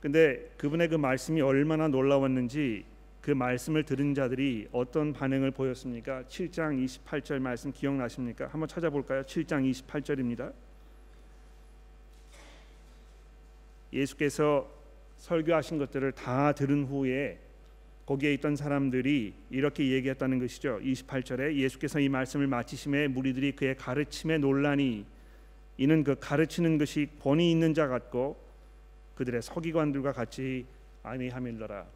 근데 0.00 0.50
그분의 0.56 0.88
그 0.88 0.94
말씀이 0.94 1.40
얼마나 1.40 1.88
놀라웠는지 1.88 2.84
그 3.20 3.32
말씀을 3.32 3.82
들은 3.84 4.14
자들이 4.14 4.68
어떤 4.72 5.12
반응을 5.12 5.50
보였습니까? 5.50 6.22
7장 6.28 6.84
28절 6.84 7.40
말씀 7.40 7.72
기억나십니까? 7.72 8.46
한번 8.46 8.68
찾아볼까요? 8.68 9.22
7장 9.22 9.68
28절입니다. 9.70 10.52
예수께서 13.92 14.70
설교하신 15.16 15.78
것들을 15.78 16.12
다 16.12 16.52
들은 16.52 16.84
후에 16.84 17.38
거기에 18.06 18.32
있던 18.34 18.56
사람들이 18.56 19.34
이렇게 19.50 19.90
얘기했다는 19.90 20.38
것이죠. 20.38 20.78
28절에 20.82 21.54
예수께서 21.56 22.00
이 22.00 22.08
말씀을 22.08 22.46
마치심에 22.46 23.08
무리들이 23.08 23.52
그의 23.52 23.76
가르침에 23.76 24.38
논란이 24.38 25.04
이는 25.76 26.04
그 26.04 26.16
가르치는 26.18 26.78
것이 26.78 27.08
권위 27.20 27.50
있는 27.50 27.74
자 27.74 27.86
같고 27.86 28.36
그들의 29.14 29.42
서기관들과 29.42 30.12
같이 30.12 30.64
아니함일러라. 31.02 31.86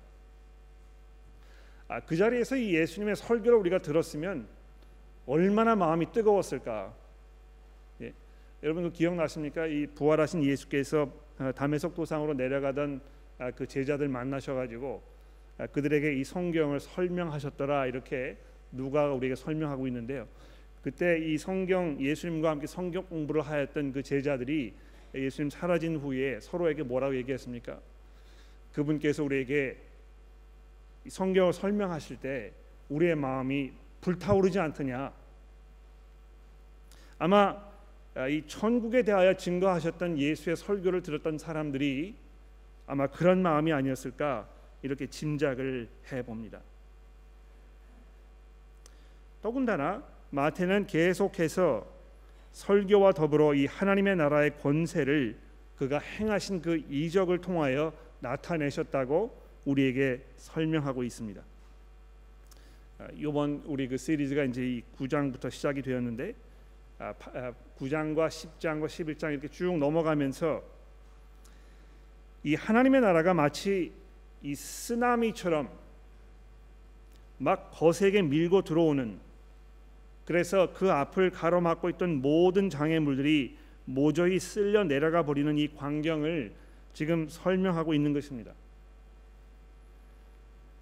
아, 1.89 2.01
그 2.01 2.17
자리에서 2.17 2.57
이 2.57 2.75
예수님의 2.75 3.17
설교를 3.17 3.59
우리가 3.59 3.79
들었으면 3.79 4.47
얼마나 5.27 5.77
마음이 5.77 6.13
뜨거웠을까. 6.13 6.95
예. 8.03 8.13
여러분 8.63 8.93
기억나십니까? 8.93 9.67
이 9.67 9.87
부활하신 9.87 10.45
예수께서 10.45 11.03
어, 11.03 11.22
담에석 11.55 11.95
도상으로 11.95 12.35
내려가던 12.35 13.01
아, 13.39 13.51
그 13.51 13.67
제자들 13.67 14.09
만나셔가지고 14.09 15.03
아, 15.59 15.67
그들에게 15.67 16.15
이 16.15 16.25
성경을 16.25 16.81
설명하셨더라 16.81 17.87
이렇게 17.87 18.37
누가 18.71 19.13
우리에게 19.13 19.35
설명하고 19.35 19.87
있는데요. 19.89 20.27
그때 20.83 21.19
이 21.19 21.39
성경 21.39 22.01
예수님과 22.01 22.51
함께 22.51 22.67
성경 22.67 23.05
공부를 23.07 23.43
하였던 23.43 23.93
그 23.93 24.03
제자들이 24.03 24.75
예수님 25.15 25.51
사라진 25.51 25.97
후에 25.97 26.41
서로에게 26.41 26.83
뭐라고 26.83 27.15
얘기했습니까? 27.17 27.79
그분께서 28.73 29.23
우리에게 29.23 29.77
성경을 31.07 31.53
설명하실 31.53 32.17
때 32.19 32.53
우리의 32.89 33.15
마음이 33.15 33.73
불타오르지 34.01 34.59
않더냐? 34.59 35.13
아마 37.19 37.41
아, 37.41 37.72
이 38.29 38.43
천국에 38.47 39.03
대하여 39.03 39.35
증거하셨던 39.35 40.19
예수의 40.19 40.57
설교를 40.57 41.03
들었던 41.03 41.39
사람들이 41.39 42.15
아마 42.87 43.07
그런 43.07 43.43
마음이 43.43 43.73
아니었을까 43.73 44.49
이렇게 44.83 45.07
짐작을 45.07 45.89
해 46.13 46.23
봅니다. 46.23 46.61
더군다나 49.41 50.03
마태는 50.31 50.87
계속해서 50.87 51.87
설교와 52.53 53.13
더불어 53.13 53.55
이 53.55 53.67
하나님의 53.67 54.17
나라의 54.17 54.59
권세를 54.59 55.39
그가 55.77 55.99
행하신 55.99 56.61
그 56.61 56.77
이적을 56.89 57.41
통하여 57.41 57.93
나타내셨다고 58.21 59.43
우리에게 59.65 60.23
설명하고 60.37 61.03
있습니다. 61.03 61.43
이번 63.15 63.55
아, 63.55 63.63
우리 63.67 63.89
그 63.89 63.97
시리즈가 63.97 64.45
이제 64.45 64.63
이 64.63 64.83
9장부터 64.99 65.51
시작이 65.51 65.83
되었는데 65.83 66.35
9장과 67.79 68.29
10장과 68.29 68.87
11장 68.87 69.33
이렇게 69.33 69.49
쭉 69.49 69.77
넘어가면서 69.79 70.63
이 72.45 72.55
하나님의 72.55 73.01
나라가 73.01 73.35
마치 73.35 73.93
이 74.43 74.55
쓰나미처럼 74.55 75.69
막 77.39 77.71
거세게 77.73 78.23
밀고 78.23 78.63
들어오는 78.63 79.19
그래서 80.25 80.73
그 80.73 80.91
앞을 80.91 81.31
가로막고 81.31 81.91
있던 81.91 82.23
모든 82.23 82.71
장애물들이 82.71 83.57
모조리 83.85 84.39
쓸려 84.39 84.85
내려가 84.85 85.25
버리는 85.25 85.59
이 85.59 85.69
광경을 85.75 86.53
지금 86.95 87.29
설명하고 87.29 87.95
있는 87.95 88.13
것입니다. 88.13 88.53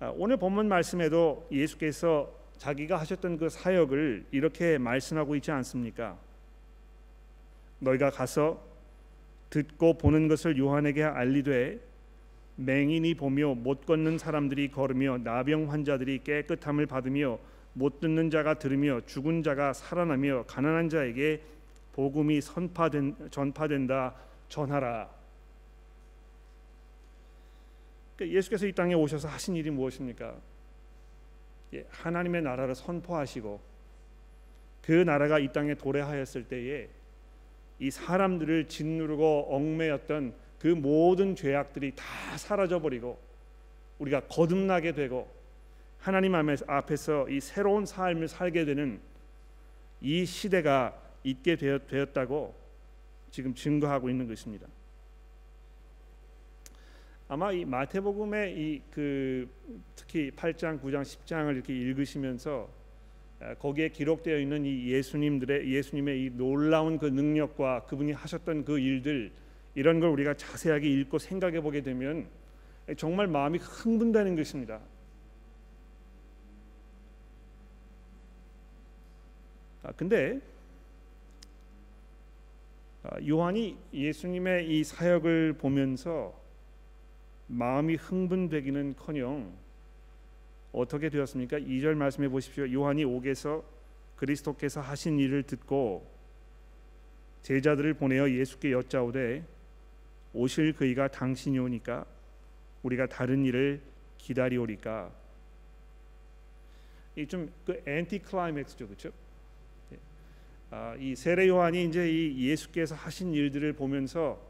아, 0.01 0.13
오늘 0.17 0.37
본문 0.37 0.69
말씀에도 0.69 1.47
예수께서 1.51 2.40
자기가 2.61 2.99
하셨던 2.99 3.39
그 3.39 3.49
사역을 3.49 4.27
이렇게 4.33 4.77
말씀하고 4.77 5.35
있지 5.37 5.51
않습니까? 5.51 6.19
너희가 7.79 8.11
가서 8.11 8.63
듣고 9.49 9.97
보는 9.97 10.29
것을 10.29 10.59
요한에게 10.59 11.03
알리되 11.03 11.81
맹인이 12.57 13.15
보며 13.15 13.55
못 13.55 13.87
걷는 13.87 14.19
사람들이 14.19 14.71
걸으며 14.71 15.17
나병 15.17 15.73
환자들이 15.73 16.21
깨끗함을 16.23 16.85
받으며 16.85 17.39
못 17.73 17.99
듣는 17.99 18.29
자가 18.29 18.59
들으며 18.59 19.01
죽은 19.07 19.43
자가 19.43 19.73
살아나며 19.73 20.45
가난한 20.47 20.91
자에게 20.91 21.41
복음이 21.95 22.43
선파된 22.43 23.31
전파된다 23.31 24.15
전하라. 24.51 25.09
그러니까 28.17 28.37
예수께서 28.37 28.67
이 28.67 28.73
땅에 28.73 28.93
오셔서 28.93 29.29
하신 29.29 29.57
일이 29.57 29.71
무엇입니까? 29.71 30.35
예, 31.75 31.85
하나님의 31.91 32.43
나라를 32.43 32.75
선포하시고 32.75 33.61
그 34.83 34.93
나라가 34.93 35.39
이 35.39 35.53
땅에 35.53 35.75
도래하였을 35.75 36.45
때에 36.45 36.89
이 37.79 37.91
사람들을 37.91 38.67
짓누르고 38.69 39.55
얽매였던 39.55 40.35
그 40.59 40.69
모든 40.69 41.35
죄악들이 41.35 41.93
다 41.95 42.05
사라져 42.37 42.81
버리고 42.81 43.19
우리가 43.99 44.21
거듭나게 44.21 44.93
되고 44.93 45.31
하나님 45.99 46.35
앞에서 46.35 47.29
이 47.29 47.41
새로운 47.41 47.87
삶을 47.87 48.29
살게 48.29 48.65
되는 48.65 49.01
이 50.01 50.25
시대가 50.25 50.99
있게 51.25 51.57
되었다고 51.57 52.55
지금 53.31 53.55
증거하고 53.55 54.09
있는 54.09 54.27
것입니다. 54.27 54.67
아마 57.33 57.53
이 57.53 57.65
마태복음의 57.65 58.59
이 58.59 58.83
그 58.91 59.49
특히 59.95 60.33
8장, 60.33 60.83
9장, 60.83 61.03
10장을 61.03 61.55
이렇게 61.55 61.73
읽으시면서 61.73 62.69
아, 63.39 63.55
거기에 63.55 63.91
기록되어 63.91 64.37
있는 64.37 64.65
이 64.65 64.89
예수님들의 64.89 65.73
예수님의 65.73 66.25
이 66.25 66.31
놀라운 66.31 66.99
그 66.99 67.07
능력과 67.07 67.85
그분이 67.87 68.11
하셨던 68.11 68.65
그 68.65 68.81
일들 68.81 69.31
이런 69.77 70.01
걸 70.01 70.11
우리가 70.11 70.35
자세하게 70.35 70.89
읽고 70.89 71.19
생각해 71.19 71.61
보게 71.61 71.83
되면 71.83 72.27
정말 72.97 73.29
마음이 73.29 73.59
흥분되는 73.59 74.35
것입니다. 74.35 74.81
아, 79.85 79.93
근데 79.93 80.41
아, 83.05 83.17
요한이 83.25 83.79
예수님의 83.95 84.69
이 84.69 84.83
사역을 84.83 85.53
보면서 85.53 86.40
마음이 87.51 87.97
흥분되기는커녕 87.97 89.53
어떻게 90.73 91.11
되었습니까? 91.11 91.59
2절 91.59 91.95
말씀해 91.95 92.29
보십시오. 92.29 92.73
요한이 92.73 93.05
옥에서 93.05 93.65
그리스도께서 94.17 94.81
하신 94.81 95.19
일을 95.19 95.43
듣고 95.43 96.09
제자들을 97.43 97.95
보내어 97.95 98.31
예수께 98.31 98.71
여짜오되 98.71 99.45
오실 100.33 100.75
그이가 100.75 101.09
당신이 101.09 101.59
오니까 101.59 102.07
우리가 102.85 103.07
다른 103.07 103.45
일을 103.45 103.81
기다리오리까. 104.19 105.11
이 107.17 107.27
좀그 107.27 107.83
엔티 107.85 108.21
클라이맥스죠, 108.21 108.87
그렇죠? 108.87 109.11
아, 110.71 110.95
이 111.01 111.17
세례 111.17 111.49
요한이 111.49 111.87
이제 111.87 112.09
이 112.09 112.49
예수께서 112.49 112.95
하신 112.95 113.35
일들을 113.35 113.73
보면서 113.73 114.50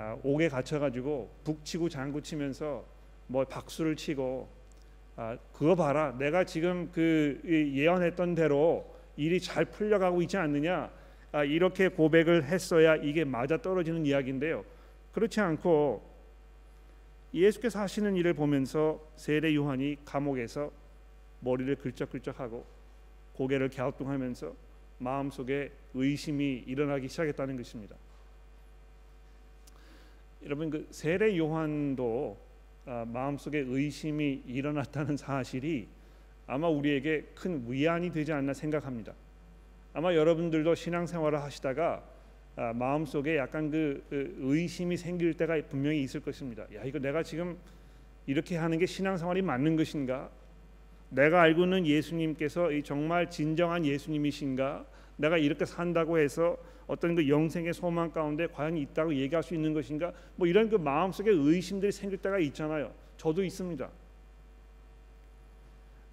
아, 0.00 0.16
옥에 0.22 0.48
갇혀가지고 0.48 1.28
북치고 1.42 1.88
장구치면서 1.88 2.84
뭐 3.26 3.44
박수를 3.44 3.96
치고 3.96 4.48
아, 5.16 5.36
그거 5.52 5.74
봐라. 5.74 6.16
내가 6.16 6.44
지금 6.44 6.88
그 6.92 7.40
예언했던 7.44 8.36
대로 8.36 8.94
일이 9.16 9.40
잘 9.40 9.64
풀려가고 9.64 10.22
있지 10.22 10.36
않느냐? 10.36 10.88
아, 11.32 11.42
이렇게 11.42 11.88
고백을 11.88 12.44
했어야 12.44 12.94
이게 12.94 13.24
맞아 13.24 13.60
떨어지는 13.60 14.06
이야기인데요. 14.06 14.64
그렇지 15.10 15.40
않고 15.40 16.00
예수께서 17.34 17.80
하시는 17.80 18.14
일을 18.14 18.34
보면서 18.34 19.04
세례 19.16 19.52
요한이 19.52 19.96
감옥에서 20.04 20.70
머리를 21.40 21.74
긁적긁적하고 21.74 22.64
고개를 23.34 23.68
갸우뚱하면서 23.70 24.54
마음속에 24.98 25.72
의심이 25.94 26.62
일어나기 26.68 27.08
시작했다는 27.08 27.56
것입니다. 27.56 27.96
여러분 30.44 30.70
그 30.70 30.86
세례 30.90 31.36
요한도 31.36 32.38
아, 32.86 33.04
마음속에 33.06 33.58
의심이 33.58 34.42
일어났다는 34.46 35.16
사실이 35.16 35.88
아마 36.46 36.68
우리에게 36.68 37.26
큰 37.34 37.64
위안이 37.68 38.10
되지 38.10 38.32
않나 38.32 38.54
생각합니다. 38.54 39.12
아마 39.92 40.14
여러분들도 40.14 40.74
신앙생활을 40.74 41.42
하시다가 41.42 42.02
아, 42.56 42.72
마음속에 42.72 43.36
약간 43.36 43.70
그, 43.70 44.04
그 44.08 44.36
의심이 44.38 44.96
생길 44.96 45.34
때가 45.34 45.60
분명히 45.68 46.02
있을 46.02 46.20
것입니다. 46.20 46.62
야 46.74 46.84
이거 46.84 46.98
내가 46.98 47.22
지금 47.22 47.58
이렇게 48.26 48.56
하는 48.56 48.78
게 48.78 48.86
신앙생활이 48.86 49.42
맞는 49.42 49.76
것인가? 49.76 50.30
내가 51.10 51.42
알고 51.42 51.64
있는 51.64 51.86
예수님께서 51.86 52.68
정말 52.84 53.30
진정한 53.30 53.84
예수님이신가? 53.84 54.84
내가 55.18 55.36
이렇게 55.36 55.66
산다고 55.66 56.18
해서 56.18 56.56
어떤 56.86 57.14
그 57.14 57.28
영생의 57.28 57.74
소망 57.74 58.10
가운데 58.10 58.46
과연 58.46 58.76
있다고 58.76 59.14
얘기할 59.14 59.42
수 59.42 59.54
있는 59.54 59.74
것인가? 59.74 60.12
뭐 60.36 60.46
이런 60.46 60.70
그 60.70 60.76
마음속에 60.76 61.30
의심들이 61.30 61.92
생길 61.92 62.18
때가 62.18 62.38
있잖아요. 62.38 62.92
저도 63.18 63.44
있습니다. 63.44 63.90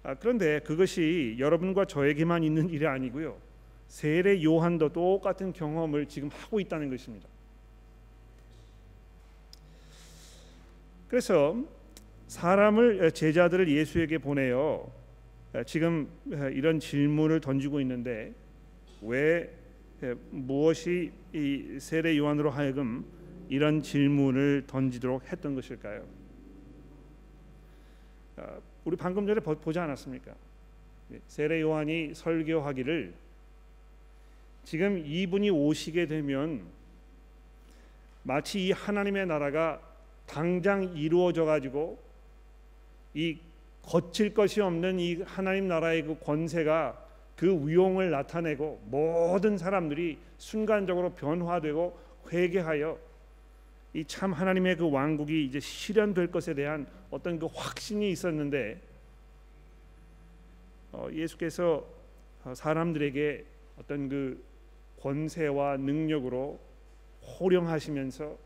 아, 0.02 0.14
그런데 0.14 0.60
그것이 0.60 1.36
여러분과 1.38 1.86
저에게만 1.86 2.44
있는 2.44 2.68
일이 2.68 2.86
아니고요. 2.86 3.38
세례 3.88 4.42
요한도 4.42 4.92
똑같은 4.92 5.52
경험을 5.52 6.06
지금 6.06 6.28
하고 6.28 6.60
있다는 6.60 6.90
것입니다. 6.90 7.28
그래서 11.08 11.56
사람을 12.26 13.12
제자들을 13.12 13.68
예수에게 13.68 14.18
보내요. 14.18 14.90
지금 15.64 16.08
이런 16.52 16.80
질문을 16.80 17.40
던지고 17.40 17.80
있는데 17.80 18.34
왜 19.02 19.50
무엇이 20.30 21.12
이 21.32 21.78
세례 21.80 22.16
요한으로 22.16 22.50
하여금 22.50 23.04
이런 23.48 23.82
질문을 23.82 24.64
던지도록 24.66 25.30
했던 25.30 25.54
것일까요? 25.54 26.04
우리 28.84 28.96
방금 28.96 29.26
전에 29.26 29.40
보지 29.40 29.78
않았습니까? 29.78 30.34
세례 31.26 31.60
요한이 31.60 32.14
설교하기를 32.14 33.14
지금 34.64 34.98
이분이 35.06 35.50
오시게 35.50 36.06
되면 36.06 36.64
마치 38.24 38.66
이 38.66 38.72
하나님의 38.72 39.26
나라가 39.26 39.80
당장 40.26 40.82
이루어져 40.96 41.44
가지고 41.44 41.98
이 43.14 43.38
거칠 43.82 44.34
것이 44.34 44.60
없는 44.60 44.98
이 44.98 45.22
하나님 45.22 45.68
나라의 45.68 46.02
그 46.02 46.18
권세가 46.18 47.05
그 47.36 47.66
위용을 47.66 48.10
나타내고 48.10 48.80
모든 48.86 49.58
사람들이 49.58 50.18
순간적으로 50.38 51.10
변화되고 51.14 51.98
회개하여 52.32 52.98
이 53.94 54.04
참 54.04 54.32
하나님의 54.32 54.76
그 54.76 54.90
왕국이 54.90 55.46
이제 55.46 55.58
실현될 55.58 56.30
것에 56.30 56.52
대한 56.54 56.86
어떤 57.10 57.38
그 57.38 57.46
확신이 57.46 58.10
있었는데 58.10 58.78
어, 60.92 61.08
예수께서 61.12 61.86
어, 62.44 62.54
사람들에게 62.54 63.44
어떤 63.78 64.08
그 64.08 64.42
권세와 65.00 65.78
능력으로 65.78 66.58
호령하시면서 67.22 68.36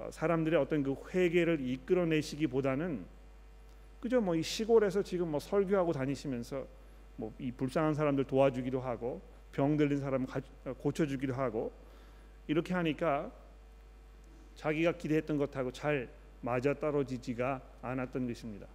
어, 0.00 0.08
사람들의 0.10 0.58
어떤 0.60 0.82
그 0.82 0.96
회개를 1.14 1.60
이끌어내시기보다는 1.60 3.04
그저 4.00 4.20
뭐 4.20 4.34
이 4.34 4.42
시골에서 4.42 5.02
지금 5.02 5.30
뭐 5.30 5.38
설교하고 5.40 5.92
다니시면서 5.92 6.66
뭐 7.16 7.32
이 7.38 7.50
불쌍한 7.52 7.94
사람들 7.94 8.24
도와주기도 8.24 8.80
하고 8.80 9.20
병 9.52 9.76
들린 9.76 9.98
사람 9.98 10.26
어, 10.64 10.72
고쳐주기도 10.74 11.34
하고 11.34 11.72
이렇게 12.46 12.74
하니까 12.74 13.30
자기가 14.56 14.92
기대했던 14.92 15.38
것하고 15.38 15.72
잘 15.72 16.08
맞아 16.40 16.74
떨어지지가 16.74 17.60
않았던 17.82 18.26
것입니다. 18.26 18.66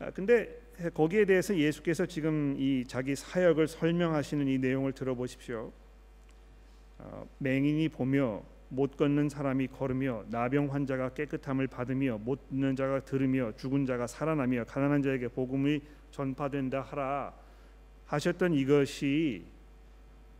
아, 0.00 0.10
근데 0.10 0.60
거기에 0.94 1.24
대해서 1.24 1.56
예수께서 1.56 2.06
지금 2.06 2.54
이 2.58 2.84
자기 2.86 3.16
사역을 3.16 3.66
설명하시는 3.66 4.46
이 4.46 4.58
내용을 4.58 4.92
들어보십시오. 4.92 5.72
어, 6.98 7.28
맹인이 7.38 7.88
보며 7.88 8.42
못 8.70 8.96
걷는 8.96 9.28
사람이 9.28 9.68
걸으며 9.68 10.24
나병 10.28 10.72
환자가 10.72 11.10
깨끗함을 11.10 11.68
받으며 11.68 12.18
못 12.18 12.48
듣는 12.48 12.76
자가 12.76 13.00
들으며 13.00 13.52
죽은 13.56 13.86
자가 13.86 14.06
살아나며 14.06 14.64
가난한 14.64 15.02
자에게 15.02 15.28
복음이 15.28 15.80
전파된다 16.10 16.82
하라 16.82 17.32
하셨던 18.06 18.54
이것이 18.54 19.44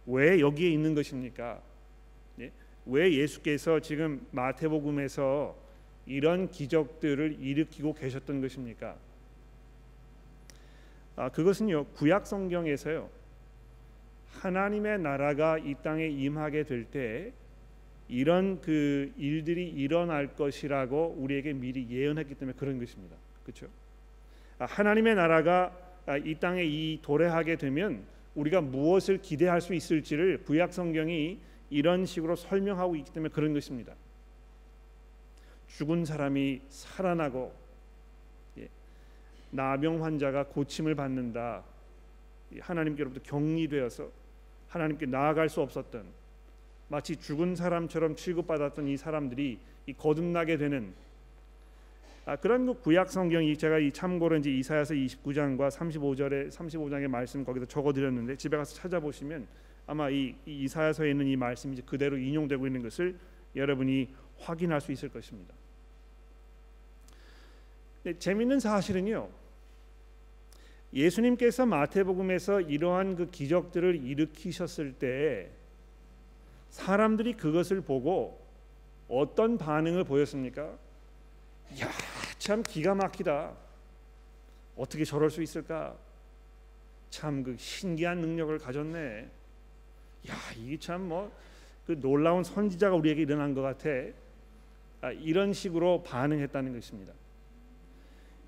왜 0.06 0.40
여기에 0.40 0.70
있는 0.70 0.94
것입니까? 0.94 1.60
예? 2.40 2.52
왜 2.86 3.12
예수께서 3.12 3.80
지금 3.80 4.26
마태복음에서 4.30 5.56
이런 6.06 6.50
기적들을 6.50 7.38
일으키고 7.40 7.94
계셨던 7.94 8.40
것입니까? 8.40 8.96
아, 11.16 11.28
그것은요 11.30 11.86
구약 11.94 12.26
성경에서요 12.26 13.08
하나님의 14.32 15.00
나라가 15.00 15.58
이 15.58 15.74
땅에 15.82 16.06
임하게 16.06 16.64
될 16.64 16.84
때 16.84 17.32
이런 18.08 18.60
그 18.60 19.12
일들이 19.18 19.68
일어날 19.68 20.34
것이라고 20.34 21.16
우리에게 21.18 21.52
미리 21.52 21.86
예언했기 21.90 22.34
때문에 22.34 22.56
그런 22.58 22.78
것입니다. 22.78 23.16
그렇죠? 23.44 23.66
아, 24.58 24.64
하나님의 24.64 25.14
나라가 25.14 25.76
아, 26.06 26.16
이 26.16 26.34
땅에 26.36 26.64
이 26.64 26.98
도래하게 27.02 27.56
되면 27.56 28.02
우리가 28.34 28.60
무엇을 28.62 29.20
기대할 29.20 29.60
수 29.60 29.74
있을지를 29.74 30.42
구약 30.44 30.72
성경이 30.72 31.38
이런 31.70 32.06
식으로 32.06 32.34
설명하고 32.34 32.96
있기 32.96 33.12
때문에 33.12 33.32
그런 33.32 33.52
것입니다. 33.52 33.92
죽은 35.68 36.06
사람이 36.06 36.62
살아나고 36.70 37.52
예, 38.58 38.68
나병 39.50 40.02
환자가 40.02 40.44
고침을 40.44 40.94
받는다. 40.94 41.62
하나님께로부터 42.60 43.22
격리되어서 43.22 44.10
하나님께 44.68 45.06
나아갈 45.06 45.50
수 45.50 45.60
없었던 45.60 46.04
마치 46.88 47.16
죽은 47.16 47.54
사람처럼 47.54 48.16
취급받았던 48.16 48.88
이 48.88 48.96
사람들이 48.96 49.58
이 49.86 49.92
거듭나게 49.92 50.56
되는 50.56 50.92
아, 52.24 52.36
그런 52.36 52.66
그 52.66 52.74
구약 52.80 53.10
성경이 53.10 53.56
제가 53.56 53.78
이 53.78 53.90
참고로 53.90 54.36
이제 54.36 54.50
이사야서 54.50 54.92
29장과 54.92 55.70
35절에 55.70 56.50
35장의 56.50 57.08
말씀 57.08 57.42
거기다 57.42 57.64
적어 57.66 57.92
드렸는데 57.92 58.36
집에 58.36 58.56
가서 58.56 58.74
찾아보시면 58.74 59.46
아마 59.86 60.10
이, 60.10 60.34
이 60.44 60.64
이사야서에 60.64 61.10
있는 61.10 61.26
이 61.26 61.36
말씀이 61.36 61.72
이제 61.72 61.82
그대로 61.86 62.18
인용되고 62.18 62.66
있는 62.66 62.82
것을 62.82 63.16
여러분이 63.56 64.08
확인할 64.40 64.82
수 64.82 64.92
있을 64.92 65.08
것입니다. 65.08 65.54
재미있는 68.18 68.60
사실은요. 68.60 69.30
예수님께서 70.92 71.64
마태복음에서 71.64 72.60
이러한 72.60 73.16
그 73.16 73.30
기적들을 73.30 74.04
일으키셨을 74.04 74.92
때 74.94 75.50
사람들이 76.70 77.34
그것을 77.34 77.80
보고 77.80 78.40
어떤 79.08 79.58
반응을 79.58 80.04
보였습니까? 80.04 80.62
야, 81.80 81.88
참 82.38 82.62
기가 82.62 82.94
막히다. 82.94 83.52
어떻게 84.76 85.04
저럴 85.04 85.30
수 85.30 85.42
있을까? 85.42 85.96
참 87.10 87.42
그 87.42 87.56
신기한 87.58 88.18
능력을 88.20 88.56
가졌네. 88.58 89.28
야, 90.28 90.34
이게 90.56 90.78
참 90.78 91.08
뭐 91.08 91.30
그 91.86 91.98
놀라운 91.98 92.44
선지자가 92.44 92.94
우리에게 92.96 93.22
일어난 93.22 93.54
것 93.54 93.62
같아. 93.62 93.88
아, 95.00 95.10
이런 95.10 95.54
식으로 95.54 96.02
반응했다는 96.02 96.74
것입니다. 96.74 97.14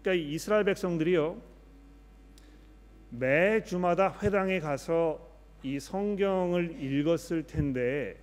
그러니까 0.03 0.29
이스라엘 0.29 0.65
백성들이요 0.65 1.41
매 3.09 3.65
주마다 3.65 4.19
회당에 4.23 4.61
가서 4.61 5.27
이 5.62 5.79
성경을 5.79 6.83
읽었을 6.83 7.42
텐데 7.46 8.16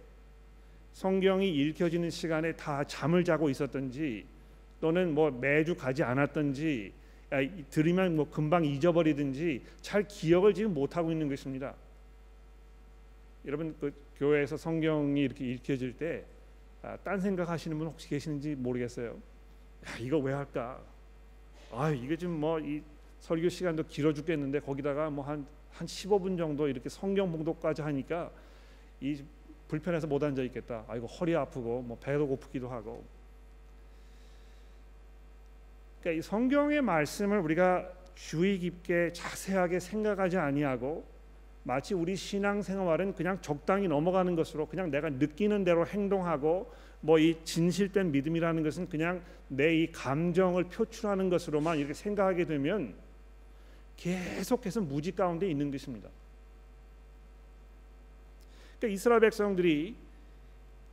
성경이 0.93 1.49
읽혀지는 1.49 2.09
시간에 2.09 2.53
다 2.53 2.83
잠을 2.83 3.23
자고 3.23 3.49
있었던지 3.49 4.25
또는 4.81 5.13
뭐 5.13 5.29
매주 5.29 5.75
가지 5.75 6.03
않았던지 6.03 6.91
들으면 7.69 8.15
뭐 8.15 8.29
금방 8.29 8.65
잊어버리든지 8.65 9.61
잘 9.81 10.07
기억을 10.07 10.53
지금 10.53 10.73
못 10.73 10.97
하고 10.97 11.11
있는 11.11 11.29
것입니다. 11.29 11.75
여러분 13.45 13.75
그 13.79 13.93
교회에서 14.17 14.57
성경이 14.57 15.21
이렇게 15.21 15.53
읽혀질 15.53 15.93
때 15.97 16.23
아, 16.81 16.97
딴 17.03 17.19
생각하시는 17.19 17.77
분 17.77 17.87
혹시 17.87 18.09
계시는지 18.09 18.55
모르겠어요. 18.55 19.09
야, 19.09 19.97
이거 19.99 20.17
왜 20.17 20.33
할까? 20.33 20.81
아 21.71 21.91
이게 21.91 22.15
좀뭐이 22.15 22.81
설교 23.19 23.49
시간도 23.49 23.83
길어 23.87 24.13
죽겠는데 24.13 24.61
거기다가 24.61 25.09
뭐 25.09 25.23
한 25.25 25.45
한 25.77 25.85
15분 25.85 26.37
정도 26.37 26.67
이렇게 26.67 26.89
성경 26.89 27.31
봉독까지 27.31 27.81
하니까 27.83 28.31
이 28.99 29.21
불편해서 29.67 30.07
못 30.07 30.23
앉아 30.23 30.41
있겠다. 30.43 30.83
아이고 30.87 31.07
허리 31.07 31.35
아프고 31.35 31.81
뭐 31.81 31.97
배도 32.01 32.27
고프기도 32.27 32.69
하고 32.69 33.03
그러니까 36.01 36.19
이 36.19 36.21
성경의 36.21 36.81
말씀을 36.81 37.39
우리가 37.39 37.87
주의 38.15 38.57
깊게 38.57 39.13
자세하게 39.13 39.79
생각하지 39.79 40.37
아니하고 40.37 41.05
마치 41.63 41.93
우리 41.93 42.15
신앙 42.15 42.61
생활은 42.61 43.13
그냥 43.13 43.39
적당히 43.41 43.87
넘어가는 43.87 44.35
것으로 44.35 44.67
그냥 44.67 44.89
내가 44.89 45.09
느끼는 45.09 45.63
대로 45.63 45.85
행동하고 45.85 46.71
뭐 47.01 47.19
이 47.19 47.35
진실된 47.43 48.11
믿음이라는 48.11 48.63
것은 48.63 48.89
그냥 48.89 49.21
내 49.49 49.75
이 49.75 49.91
감정을 49.91 50.63
표출하는 50.65 51.29
것으로만 51.29 51.77
이렇게 51.77 51.93
생각하게 51.93 52.45
되면 52.45 52.95
계속해서 53.97 54.81
무지 54.81 55.11
가운데 55.11 55.49
있는 55.49 55.69
것입니다. 55.71 56.09
그러니까 58.79 58.93
이스라엘 58.93 59.21
백성들이 59.21 59.95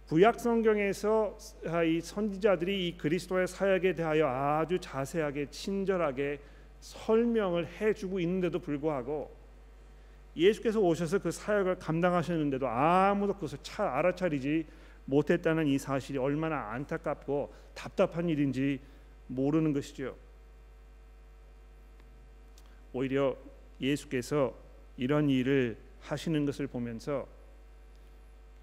구약 0.08 0.40
성경에서 0.40 1.38
이 1.86 2.00
선지자들이 2.00 2.88
이 2.88 2.98
그리스도의 2.98 3.46
사역에 3.46 3.94
대하여 3.94 4.26
아주 4.26 4.78
자세하게 4.78 5.50
친절하게 5.50 6.40
설명을 6.80 7.66
해주고 7.80 8.20
있는데도 8.20 8.58
불구하고 8.58 9.34
예수께서 10.36 10.80
오셔서 10.80 11.18
그 11.20 11.30
사역을 11.30 11.78
감당하셨는데도 11.78 12.68
아무도 12.68 13.34
그것을 13.34 13.58
잘 13.62 13.86
알아차리지 13.86 14.66
못했다는 15.06 15.66
이 15.66 15.78
사실이 15.78 16.18
얼마나 16.18 16.72
안타깝고 16.72 17.52
답답한 17.74 18.28
일인지 18.28 18.80
모르는 19.28 19.72
것이죠. 19.72 20.16
오히려 22.94 23.36
예수께서 23.80 24.56
이런 24.96 25.28
일을 25.28 25.76
하시는 26.00 26.46
것을 26.46 26.66
보면서 26.66 27.26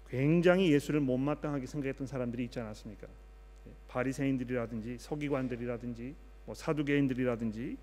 굉장히 0.08 0.72
예수를 0.72 1.00
못마땅하게 1.00 1.66
생각했던 1.66 2.06
사람들이 2.06 2.44
있지 2.44 2.58
않았습니까? 2.58 3.06
예, 3.06 3.70
바리새인들이라든지 3.88 4.98
서기관들이라든지 4.98 6.14
뭐 6.46 6.54
사두개인들이라든지 6.54 7.76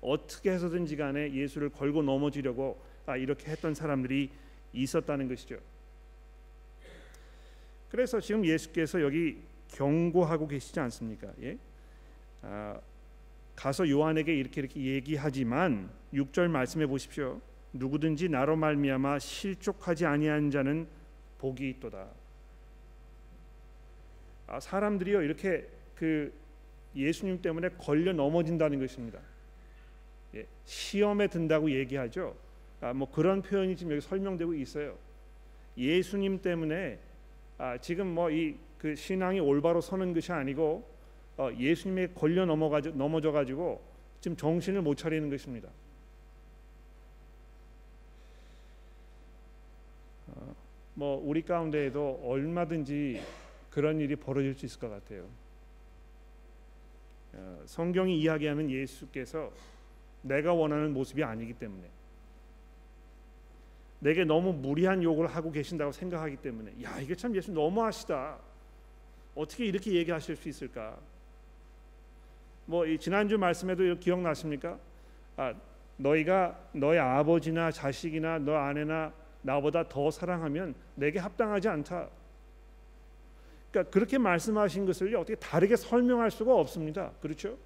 어떻게 0.00 0.50
해서든지 0.50 0.96
간에 0.96 1.32
예수를 1.32 1.70
걸고 1.70 2.02
넘어지려고 2.02 2.80
아, 3.06 3.16
이렇게 3.16 3.50
했던 3.50 3.74
사람들이 3.74 4.30
있었다는 4.72 5.28
것이죠. 5.28 5.58
그래서 7.90 8.20
지금 8.20 8.44
예수께서 8.44 9.00
여기 9.02 9.38
경고하고 9.68 10.48
계시지 10.48 10.78
않습니까? 10.80 11.32
예? 11.42 11.58
아, 12.42 12.80
가서 13.56 13.88
요한에게 13.88 14.34
이렇게 14.34 14.60
이렇게 14.60 14.80
얘기하지만 14.80 15.90
6절 16.12 16.48
말씀해 16.48 16.86
보십시오. 16.86 17.40
누구든지 17.72 18.28
나로 18.28 18.56
말미암아 18.56 19.18
실족하지 19.18 20.06
아니한 20.06 20.50
자는 20.50 20.86
복이 21.38 21.68
있도다. 21.70 22.06
아, 24.46 24.60
사람들이요 24.60 25.22
이렇게 25.22 25.66
그 25.94 26.32
예수님 26.94 27.40
때문에 27.40 27.70
걸려 27.78 28.12
넘어진다는 28.12 28.78
것입니다. 28.78 29.18
예, 30.34 30.46
시험에 30.64 31.28
든다고 31.28 31.70
얘기하죠. 31.70 32.36
아, 32.80 32.92
뭐 32.92 33.10
그런 33.10 33.42
표현이 33.42 33.76
지금 33.76 33.92
여기 33.92 34.00
설명되고 34.00 34.54
있어요. 34.54 34.98
예수님 35.76 36.42
때문에 36.42 36.98
아, 37.58 37.78
지금 37.78 38.08
뭐 38.08 38.30
이 38.30 38.56
그 38.82 38.96
신앙이 38.96 39.38
올바로 39.38 39.80
서는 39.80 40.12
것이 40.12 40.32
아니고 40.32 40.84
어, 40.84 40.91
예수님에 41.58 42.08
걸려 42.08 42.44
넘어가 42.46 42.80
넘어져 42.80 43.32
가지고 43.32 43.82
지금 44.20 44.36
정신을 44.36 44.82
못 44.82 44.96
차리는 44.96 45.28
것입니다. 45.30 45.68
뭐 50.94 51.20
우리 51.24 51.42
가운데에도 51.42 52.20
얼마든지 52.22 53.22
그런 53.70 53.98
일이 54.00 54.14
벌어질 54.16 54.54
수 54.54 54.66
있을 54.66 54.78
것 54.78 54.90
같아요. 54.90 55.26
어, 57.34 57.62
성경이 57.64 58.20
이야기하는 58.20 58.70
예수께서 58.70 59.50
내가 60.20 60.52
원하는 60.52 60.92
모습이 60.92 61.24
아니기 61.24 61.54
때문에 61.54 61.88
내게 64.00 64.24
너무 64.24 64.52
무리한 64.52 65.02
욕을 65.02 65.28
하고 65.28 65.50
계신다고 65.50 65.92
생각하기 65.92 66.36
때문에 66.36 66.82
야 66.82 67.00
이게 67.00 67.14
참 67.14 67.34
예수 67.34 67.52
너무하시다. 67.52 68.38
어떻게 69.34 69.64
이렇게 69.64 69.92
얘기하실 69.94 70.36
수 70.36 70.48
있을까? 70.48 70.98
뭐 72.66 72.84
지난주 72.98 73.38
말씀에도 73.38 73.98
기억나십니까? 73.98 74.78
아, 75.36 75.54
너희가 75.96 76.58
너희 76.72 76.98
아버지나 76.98 77.70
자식이나 77.70 78.38
너 78.38 78.56
아내나 78.56 79.12
나보다 79.42 79.88
더 79.88 80.10
사랑하면 80.10 80.74
내게 80.94 81.18
합당하지 81.18 81.68
않다. 81.68 82.08
그러니까 83.70 83.90
그렇게 83.90 84.18
말씀하신 84.18 84.86
것을 84.86 85.14
어떻게 85.16 85.34
다르게 85.36 85.76
설명할 85.76 86.30
수가 86.30 86.54
없습니다. 86.54 87.10
그렇죠? 87.20 87.56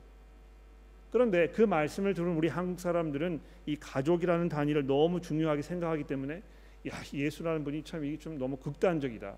그런데 1.10 1.48
그 1.48 1.62
말씀을 1.62 2.14
들은 2.14 2.36
우리 2.36 2.48
한국 2.48 2.80
사람들은 2.80 3.40
이 3.66 3.76
가족이라는 3.76 4.48
단위를 4.48 4.86
너무 4.86 5.20
중요하게 5.20 5.62
생각하기 5.62 6.04
때문에 6.04 6.42
야 6.88 6.92
예수라는 7.12 7.64
분이 7.64 7.82
참 7.82 8.04
이게 8.04 8.18
좀 8.18 8.38
너무 8.38 8.56
극단적이다. 8.56 9.34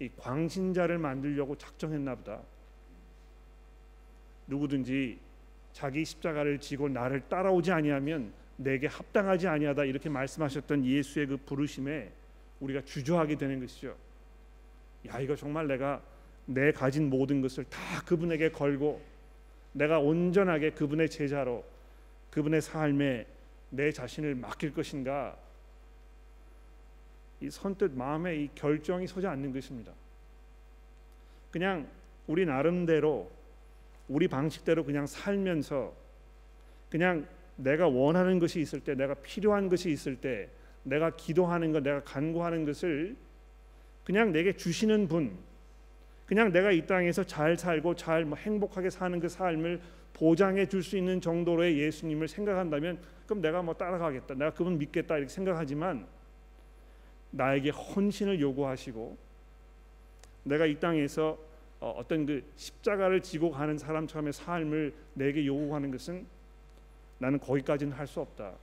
이 0.00 0.10
광신자를 0.16 0.98
만들려고 0.98 1.56
작정했나 1.56 2.14
보다. 2.16 2.40
누구든지 4.46 5.18
자기 5.72 6.04
십자가를 6.04 6.58
지고 6.58 6.88
나를 6.88 7.28
따라오지 7.28 7.72
아니하면 7.72 8.32
내게 8.56 8.86
합당하지 8.86 9.46
아니하다 9.48 9.84
이렇게 9.84 10.08
말씀하셨던 10.08 10.84
예수의 10.84 11.26
그 11.26 11.36
부르심에 11.36 12.10
우리가 12.60 12.82
주저하게 12.82 13.36
되는 13.36 13.60
것이죠. 13.60 13.96
야 15.08 15.20
이거 15.20 15.36
정말 15.36 15.66
내가 15.66 16.00
내 16.46 16.72
가진 16.72 17.10
모든 17.10 17.40
것을 17.40 17.64
다 17.64 17.78
그분에게 18.06 18.50
걸고 18.50 19.02
내가 19.72 19.98
온전하게 19.98 20.70
그분의 20.70 21.10
제자로 21.10 21.64
그분의 22.30 22.62
삶에 22.62 23.26
내 23.70 23.92
자신을 23.92 24.34
맡길 24.36 24.72
것인가 24.72 25.36
이 27.40 27.50
선뜻 27.50 27.92
마음에 27.92 28.36
이 28.36 28.48
결정이 28.54 29.06
서지 29.06 29.26
않는 29.26 29.52
것입니다. 29.52 29.92
그냥 31.50 31.86
우리 32.26 32.46
나름대로 32.46 33.30
우리 34.08 34.28
방식대로 34.28 34.84
그냥 34.84 35.06
살면서 35.06 35.94
그냥 36.88 37.26
내가 37.56 37.88
원하는 37.88 38.38
것이 38.38 38.60
있을 38.60 38.80
때 38.80 38.94
내가 38.94 39.14
필요한 39.14 39.68
것이 39.68 39.90
있을 39.90 40.16
때 40.16 40.48
내가 40.82 41.10
기도하는 41.10 41.72
것 41.72 41.82
내가 41.82 42.02
간구하는 42.04 42.64
것을 42.64 43.16
그냥 44.04 44.30
내게 44.30 44.52
주시는 44.52 45.08
분 45.08 45.36
그냥 46.26 46.52
내가 46.52 46.70
이 46.72 46.86
땅에서 46.86 47.24
잘 47.24 47.56
살고 47.56 47.94
잘뭐 47.94 48.36
행복하게 48.36 48.90
사는 48.90 49.18
그 49.18 49.28
삶을 49.28 49.80
보장해 50.12 50.66
줄 50.66 50.82
수 50.82 50.96
있는 50.96 51.20
정도로의 51.20 51.78
예수님을 51.78 52.26
생각한다면 52.26 52.98
그럼 53.26 53.42
내가 53.42 53.62
뭐 53.62 53.74
따라가겠다. 53.74 54.34
내가 54.34 54.50
그분 54.52 54.78
믿겠다 54.78 55.18
이렇게 55.18 55.28
생각하지만 55.28 56.06
나에게 57.30 57.70
헌신을 57.70 58.40
요구하시고 58.40 59.16
내가 60.44 60.64
이 60.66 60.78
땅에서 60.80 61.38
어, 61.86 61.90
어떤 61.90 62.26
그 62.26 62.42
십자가를 62.56 63.22
지고 63.22 63.52
가는 63.52 63.78
사람처럼의 63.78 64.32
삶을 64.32 64.92
내게 65.14 65.46
요구하는 65.46 65.92
것은 65.92 66.26
나는 67.18 67.38
거기까지는 67.38 67.92
할 67.92 68.06
수 68.08 68.20
없다. 68.20 68.54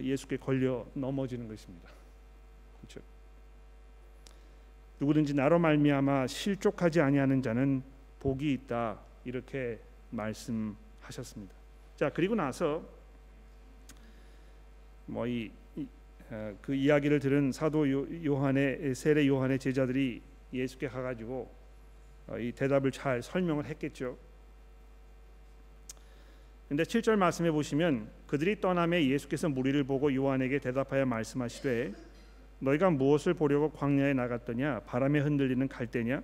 예수께 0.00 0.36
걸려 0.36 0.84
넘어지는 0.92 1.48
것입니다. 1.48 1.88
그렇죠? 2.80 3.00
누구든지 5.00 5.34
나로 5.34 5.58
말미암아 5.58 6.26
실족하지 6.26 7.00
아니하는 7.00 7.40
자는 7.40 7.82
복이 8.18 8.52
있다 8.52 8.98
이렇게 9.24 9.78
말씀하셨습니다. 10.10 11.54
자 11.96 12.10
그리고 12.10 12.34
나서 12.34 12.82
뭐이 15.06 15.46
어, 15.46 15.52
그 16.60 16.74
이야기를 16.74 17.20
들은 17.20 17.52
사도 17.52 17.86
요한의 18.24 18.94
세례 18.94 19.26
요한의 19.26 19.58
제자들이 19.58 20.20
예수께 20.52 20.88
가가지고 20.88 21.50
어, 22.26 22.38
이 22.38 22.52
대답을 22.52 22.92
잘 22.92 23.22
설명을 23.22 23.64
했겠죠. 23.66 24.16
근데 26.68 26.82
7절 26.82 27.16
말씀해 27.16 27.50
보시면 27.50 28.08
그들이 28.26 28.60
떠남에 28.60 29.08
예수께서 29.08 29.48
무리를 29.48 29.82
보고 29.84 30.14
요한에게 30.14 30.58
대답하여 30.58 31.06
말씀하시되 31.06 31.94
너희가 32.58 32.90
무엇을 32.90 33.32
보려고 33.32 33.70
광야에 33.70 34.12
나갔더냐? 34.12 34.80
바람에 34.80 35.20
흔들리는 35.20 35.66
갈대냐? 35.66 36.22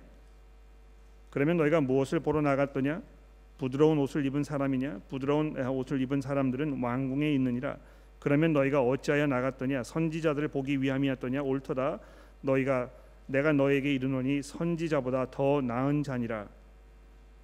그러면 1.31 1.57
너희가 1.57 1.81
무엇을 1.81 2.19
보러 2.19 2.41
나갔더냐? 2.41 3.01
부드러운 3.57 3.97
옷을 3.97 4.23
입은 4.25 4.43
사람이냐? 4.43 5.01
부드러운 5.09 5.57
옷을 5.57 5.99
입은 6.01 6.21
사람들은 6.21 6.81
왕궁에 6.83 7.33
있느니라 7.33 7.77
그러면 8.25 8.53
너희가 8.53 8.81
어찌하여 8.81 9.27
나갔더냐? 9.27 9.83
선지자들을 9.83 10.47
보기 10.47 10.81
위함이었더냐? 10.81 11.43
옳도다. 11.43 11.99
너희가 12.41 12.89
내가 13.27 13.53
너에게 13.53 13.93
이르노니 13.93 14.41
선지자보다 14.41 15.29
더 15.29 15.61
나은 15.61 16.01
자니라. 16.01 16.47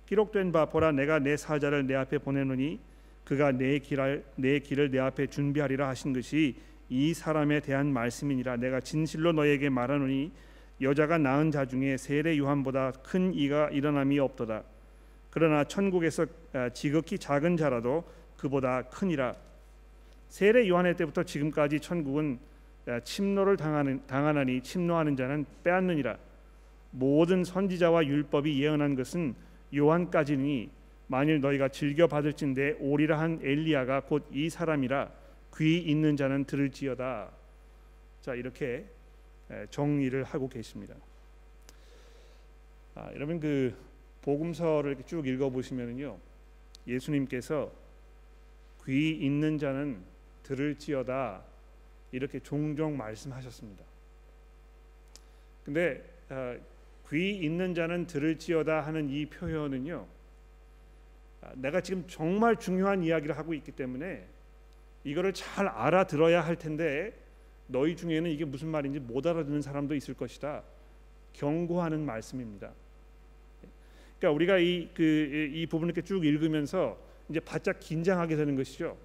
기록된 0.07 0.51
바 0.51 0.65
보라 0.65 0.91
내가 0.93 1.19
내 1.19 1.37
사자를 1.37 1.85
내 1.85 1.93
앞에 1.93 2.17
보내노니 2.17 2.79
그가 3.23 3.51
내 3.51 3.77
길을 3.77 4.25
내 4.37 4.57
길을 4.57 4.89
내 4.89 4.97
앞에 4.97 5.27
준비하리라 5.27 5.87
하신 5.87 6.13
것이 6.13 6.55
이 6.89 7.13
사람에 7.13 7.59
대한 7.59 7.93
말씀이니라. 7.93 8.57
내가 8.57 8.79
진실로 8.79 9.33
너에게 9.33 9.69
말하노니 9.69 10.31
여자가 10.81 11.19
낳은 11.19 11.51
자 11.51 11.63
중에 11.63 11.95
세례 11.97 12.35
요한보다 12.39 12.91
큰 13.03 13.35
이가 13.35 13.69
일어남이 13.69 14.17
없도다. 14.17 14.63
그러나 15.29 15.63
천국에서 15.63 16.25
아, 16.53 16.69
지극히 16.69 17.19
작은 17.19 17.55
자라도 17.55 18.03
그보다 18.35 18.81
크니라 18.81 19.35
세례 20.31 20.65
요한의 20.69 20.95
때부터 20.95 21.23
지금까지 21.23 21.81
천국은 21.81 22.39
침노를 23.03 23.57
당하는 23.57 24.01
당하나니 24.07 24.61
침노하는 24.61 25.17
자는 25.17 25.45
빼앗느니라 25.61 26.17
모든 26.91 27.43
선지자와 27.43 28.05
율법이 28.05 28.63
예언한 28.63 28.95
것은 28.95 29.35
요한까지니 29.75 30.69
만일 31.07 31.41
너희가 31.41 31.67
즐겨 31.67 32.07
받을진대 32.07 32.77
오리라 32.79 33.19
한 33.19 33.41
엘리야가 33.43 34.01
곧 34.01 34.23
이 34.31 34.49
사람이라 34.49 35.11
귀 35.57 35.77
있는 35.79 36.15
자는 36.15 36.45
들을지어다. 36.45 37.29
자 38.21 38.33
이렇게 38.33 38.85
정리를 39.69 40.23
하고 40.23 40.47
계십니다. 40.47 40.95
아, 42.95 43.11
여러분 43.13 43.37
그 43.41 43.75
복음서를 44.21 44.95
쭉 45.05 45.27
읽어 45.27 45.49
보시면은요 45.49 46.17
예수님께서 46.87 47.69
귀 48.85 49.11
있는 49.11 49.57
자는 49.57 50.10
들을지어다 50.51 51.41
이렇게 52.11 52.39
종종 52.39 52.97
말씀하셨습니다. 52.97 53.85
근데 55.63 56.03
어, 56.29 56.57
귀 57.09 57.37
있는 57.37 57.73
자는 57.73 58.05
들을지어다 58.05 58.81
하는 58.81 59.09
이 59.09 59.25
표현은요. 59.25 60.05
아, 61.41 61.51
내가 61.55 61.81
지금 61.81 62.05
정말 62.07 62.57
중요한 62.57 63.03
이야기를 63.03 63.37
하고 63.37 63.53
있기 63.53 63.71
때문에 63.71 64.25
이거를 65.03 65.33
잘 65.33 65.67
알아들어야 65.67 66.41
할 66.41 66.57
텐데 66.57 67.13
너희 67.67 67.95
중에는 67.95 68.29
이게 68.29 68.43
무슨 68.43 68.67
말인지 68.67 68.99
못 68.99 69.25
알아듣는 69.25 69.61
사람도 69.61 69.95
있을 69.95 70.13
것이다. 70.13 70.63
경고하는 71.33 72.05
말씀입니다. 72.05 72.71
그러니까 74.19 74.35
우리가 74.35 74.57
이 74.57 74.89
그이 74.93 75.65
그, 75.65 75.69
부분을 75.69 75.93
이렇게 75.93 76.05
쭉 76.05 76.25
읽으면서 76.25 76.97
이제 77.29 77.39
바짝 77.39 77.79
긴장하게 77.79 78.35
되는 78.35 78.55
것이죠. 78.57 78.97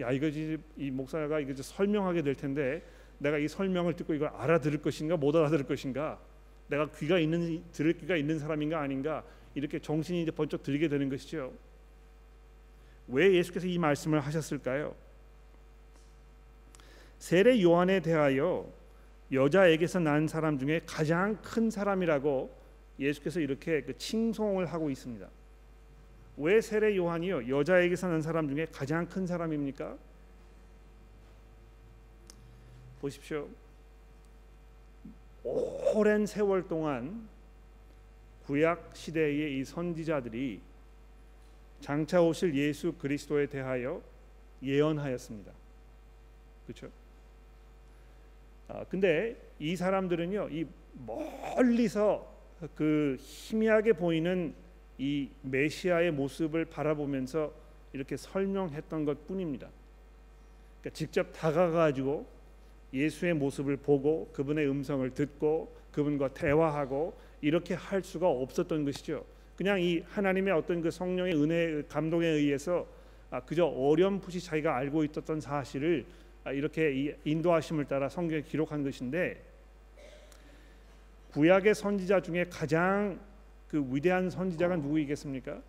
야 0.00 0.10
이거 0.12 0.28
이 0.28 0.90
목사가 0.90 1.40
이거 1.40 1.54
설명하게 1.54 2.22
될 2.22 2.34
텐데 2.34 2.82
내가 3.18 3.38
이 3.38 3.48
설명을 3.48 3.94
듣고 3.94 4.14
이걸 4.14 4.28
알아들을 4.28 4.80
것인가 4.80 5.16
못 5.16 5.34
알아들을 5.34 5.66
것인가 5.66 6.20
내가 6.68 6.88
귀가 6.92 7.18
있는 7.18 7.64
들을 7.72 7.92
귀가 7.94 8.16
있는 8.16 8.38
사람인가 8.38 8.80
아닌가 8.80 9.24
이렇게 9.54 9.78
정신이 9.78 10.22
이제 10.22 10.30
번쩍 10.30 10.62
들게 10.62 10.88
되는 10.88 11.08
것이죠. 11.08 11.52
왜 13.08 13.32
예수께서 13.34 13.66
이 13.66 13.78
말씀을 13.78 14.20
하셨을까요? 14.20 14.94
세례 17.18 17.60
요한에 17.62 18.00
대하여 18.00 18.70
여자에게서 19.32 19.98
난 19.98 20.28
사람 20.28 20.58
중에 20.58 20.82
가장 20.86 21.36
큰 21.42 21.70
사람이라고 21.70 22.56
예수께서 23.00 23.40
이렇게 23.40 23.82
그 23.82 23.96
칭송을 23.96 24.66
하고 24.66 24.90
있습니다. 24.90 25.28
왜 26.38 26.60
세례 26.60 26.96
요한이요 26.96 27.48
여자에게서 27.48 28.08
난 28.08 28.22
사람 28.22 28.48
중에 28.48 28.66
가장 28.72 29.06
큰 29.06 29.26
사람입니까? 29.26 29.96
보십시오. 33.00 33.48
오랜 35.44 36.26
세월 36.26 36.66
동안 36.68 37.28
구약 38.46 38.92
시대의 38.94 39.58
이 39.58 39.64
선지자들이 39.64 40.60
장차 41.80 42.22
오실 42.22 42.54
예수 42.54 42.92
그리스도에 42.92 43.46
대하여 43.46 44.02
예언하였습니다. 44.62 45.52
그렇죠? 46.66 46.88
아, 48.68 48.84
근데 48.90 49.36
이 49.58 49.76
사람들은요, 49.76 50.48
이 50.50 50.66
멀리서 51.06 52.34
그 52.74 53.16
희미하게 53.20 53.92
보이는 53.92 54.54
이 54.98 55.28
메시아의 55.42 56.10
모습을 56.10 56.64
바라보면서 56.64 57.52
이렇게 57.92 58.16
설명했던 58.16 59.04
것 59.04 59.26
뿐입니다. 59.26 59.68
그러니까 60.80 60.96
직접 60.96 61.32
다가가지고 61.32 62.26
예수의 62.92 63.34
모습을 63.34 63.76
보고 63.76 64.30
그분의 64.32 64.68
음성을 64.68 65.08
듣고 65.14 65.74
그분과 65.92 66.34
대화하고 66.34 67.16
이렇게 67.40 67.74
할 67.74 68.02
수가 68.02 68.28
없었던 68.28 68.84
것이죠. 68.84 69.24
그냥 69.56 69.80
이 69.80 70.02
하나님의 70.08 70.52
어떤 70.52 70.80
그 70.80 70.90
성령의 70.90 71.34
은혜 71.34 71.82
감동에 71.88 72.26
의해서 72.26 72.86
아, 73.30 73.40
그저 73.40 73.66
어렴풋이 73.66 74.40
자기가 74.40 74.74
알고 74.76 75.04
있었던 75.04 75.40
사실을 75.40 76.06
아, 76.44 76.52
이렇게 76.52 77.16
인도하심을 77.24 77.84
따라 77.84 78.08
성경에 78.08 78.42
기록한 78.42 78.82
것인데 78.82 79.44
구약의 81.32 81.74
선지자 81.74 82.22
중에 82.22 82.46
가장 82.50 83.20
그 83.68 83.84
위대한 83.90 84.30
선지자가 84.30 84.76
누구이겠습니까? 84.76 85.62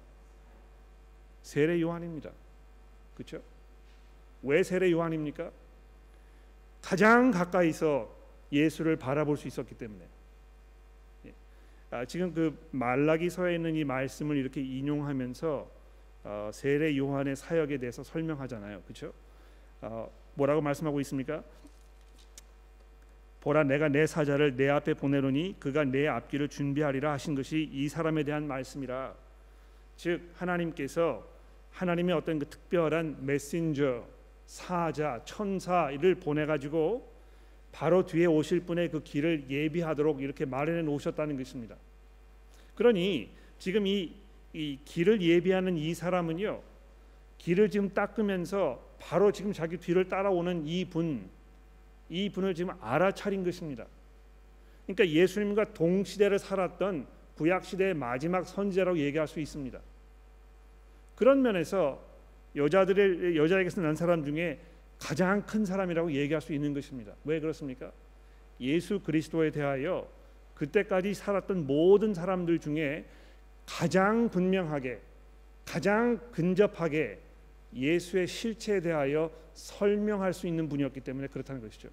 세례 1.41 1.81
요한입니다. 1.81 2.31
그렇죠? 3.15 3.41
왜 4.41 4.63
세례 4.63 4.91
요한입니까? 4.91 5.51
가장 6.81 7.31
가까이서 7.31 8.09
예수를 8.51 8.95
바라볼 8.95 9.37
수 9.37 9.47
있었기 9.47 9.75
때문에. 9.75 10.05
예. 11.25 11.33
아, 11.91 12.05
지금 12.05 12.33
그 12.33 12.57
말라기서에 12.71 13.55
있는 13.55 13.75
이 13.75 13.83
말씀을 13.83 14.37
이렇게 14.37 14.61
인용하면서 14.61 15.79
어, 16.23 16.51
세례 16.53 16.95
요한의 16.97 17.35
사역에 17.35 17.77
대해서 17.77 18.03
설명하잖아요. 18.03 18.81
그렇죠? 18.83 19.13
어, 19.81 20.09
뭐라고 20.35 20.61
말씀하고 20.61 20.99
있습니까? 21.01 21.43
보라 23.41 23.63
내가 23.63 23.87
내 23.87 24.05
사자를 24.05 24.55
내 24.55 24.69
앞에 24.69 24.93
보내노니 24.93 25.55
그가 25.59 25.85
내 25.85 26.07
앞길을 26.07 26.49
준비하리라 26.49 27.11
하신 27.13 27.35
것이 27.35 27.69
이 27.71 27.87
사람에 27.87 28.23
대한 28.23 28.47
말씀이라. 28.47 29.15
즉 29.95 30.29
하나님께서 30.35 31.25
하나님의 31.71 32.15
어떤 32.15 32.39
그 32.39 32.45
특별한 32.47 33.17
메신저 33.25 34.05
사자 34.45 35.21
천사를 35.25 36.15
보내 36.15 36.45
가지고 36.45 37.07
바로 37.71 38.05
뒤에 38.05 38.25
오실 38.25 38.61
분의 38.61 38.89
그 38.89 39.03
길을 39.03 39.45
예비하도록 39.49 40.21
이렇게 40.21 40.45
마련해 40.45 40.81
놓으셨다는 40.81 41.37
것입니다. 41.37 41.75
그러니 42.75 43.29
지금 43.59 43.85
이, 43.85 44.13
이 44.53 44.79
길을 44.83 45.21
예비하는 45.21 45.77
이 45.77 45.93
사람은요 45.93 46.61
길을 47.37 47.69
지금 47.69 47.89
닦으면서 47.93 48.83
바로 48.99 49.31
지금 49.31 49.53
자기 49.53 49.77
뒤를 49.77 50.09
따라오는 50.09 50.65
이 50.65 50.85
분, 50.85 51.29
이 52.09 52.29
분을 52.29 52.55
지금 52.55 52.73
알아차린 52.81 53.43
것입니다. 53.43 53.85
그러니까 54.85 55.07
예수님과 55.07 55.73
동시대를 55.73 56.39
살았던 56.39 57.07
구약 57.35 57.63
시대의 57.63 57.93
마지막 57.93 58.43
선지자라고 58.45 58.97
얘기할 58.97 59.27
수 59.27 59.39
있습니다. 59.39 59.79
그런 61.15 61.41
면에서 61.41 62.03
여자들의 62.55 63.37
여자에게서 63.37 63.81
난 63.81 63.95
사람 63.95 64.23
중에 64.23 64.59
가장 64.97 65.45
큰 65.45 65.65
사람이라고 65.65 66.11
얘기할 66.11 66.41
수 66.41 66.53
있는 66.53 66.73
것입니다. 66.73 67.13
왜 67.23 67.39
그렇습니까? 67.39 67.91
예수 68.59 68.99
그리스도에 68.99 69.51
대하여 69.51 70.09
그때까지 70.55 71.13
살았던 71.13 71.67
모든 71.67 72.13
사람들 72.13 72.59
중에 72.59 73.05
가장 73.65 74.29
분명하게 74.29 74.99
가장 75.63 76.19
근접하게 76.31 77.19
예수의 77.73 78.27
실체에 78.27 78.81
대하여 78.81 79.31
설명할 79.59 80.33
수 80.33 80.47
있는 80.47 80.69
분이었기 80.69 81.01
때문에 81.01 81.27
그렇다는 81.27 81.61
것이죠. 81.61 81.89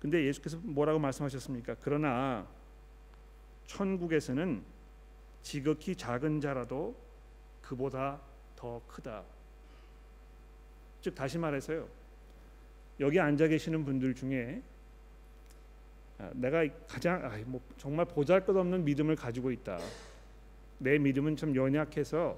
근데 0.00 0.24
예수께서 0.26 0.58
뭐라고 0.62 0.98
말씀하셨습니까? 0.98 1.76
그러나 1.80 2.46
천국에서는 3.66 4.62
지극히 5.42 5.94
작은 5.94 6.40
자라도 6.40 6.96
그보다 7.62 8.20
더 8.56 8.82
크다. 8.88 9.24
즉 11.00 11.14
다시 11.14 11.38
말해서요. 11.38 11.88
여기 13.00 13.20
앉아 13.20 13.46
계시는 13.48 13.84
분들 13.84 14.14
중에 14.14 14.62
아, 16.18 16.30
내가 16.34 16.66
가장 16.88 17.24
아, 17.24 17.36
뭐 17.44 17.60
정말 17.76 18.06
보잘것없는 18.06 18.84
믿음을 18.84 19.14
가지고 19.14 19.50
있다. 19.50 19.78
내 20.78 20.98
믿음은 20.98 21.36
좀 21.36 21.54
연약해서 21.54 22.36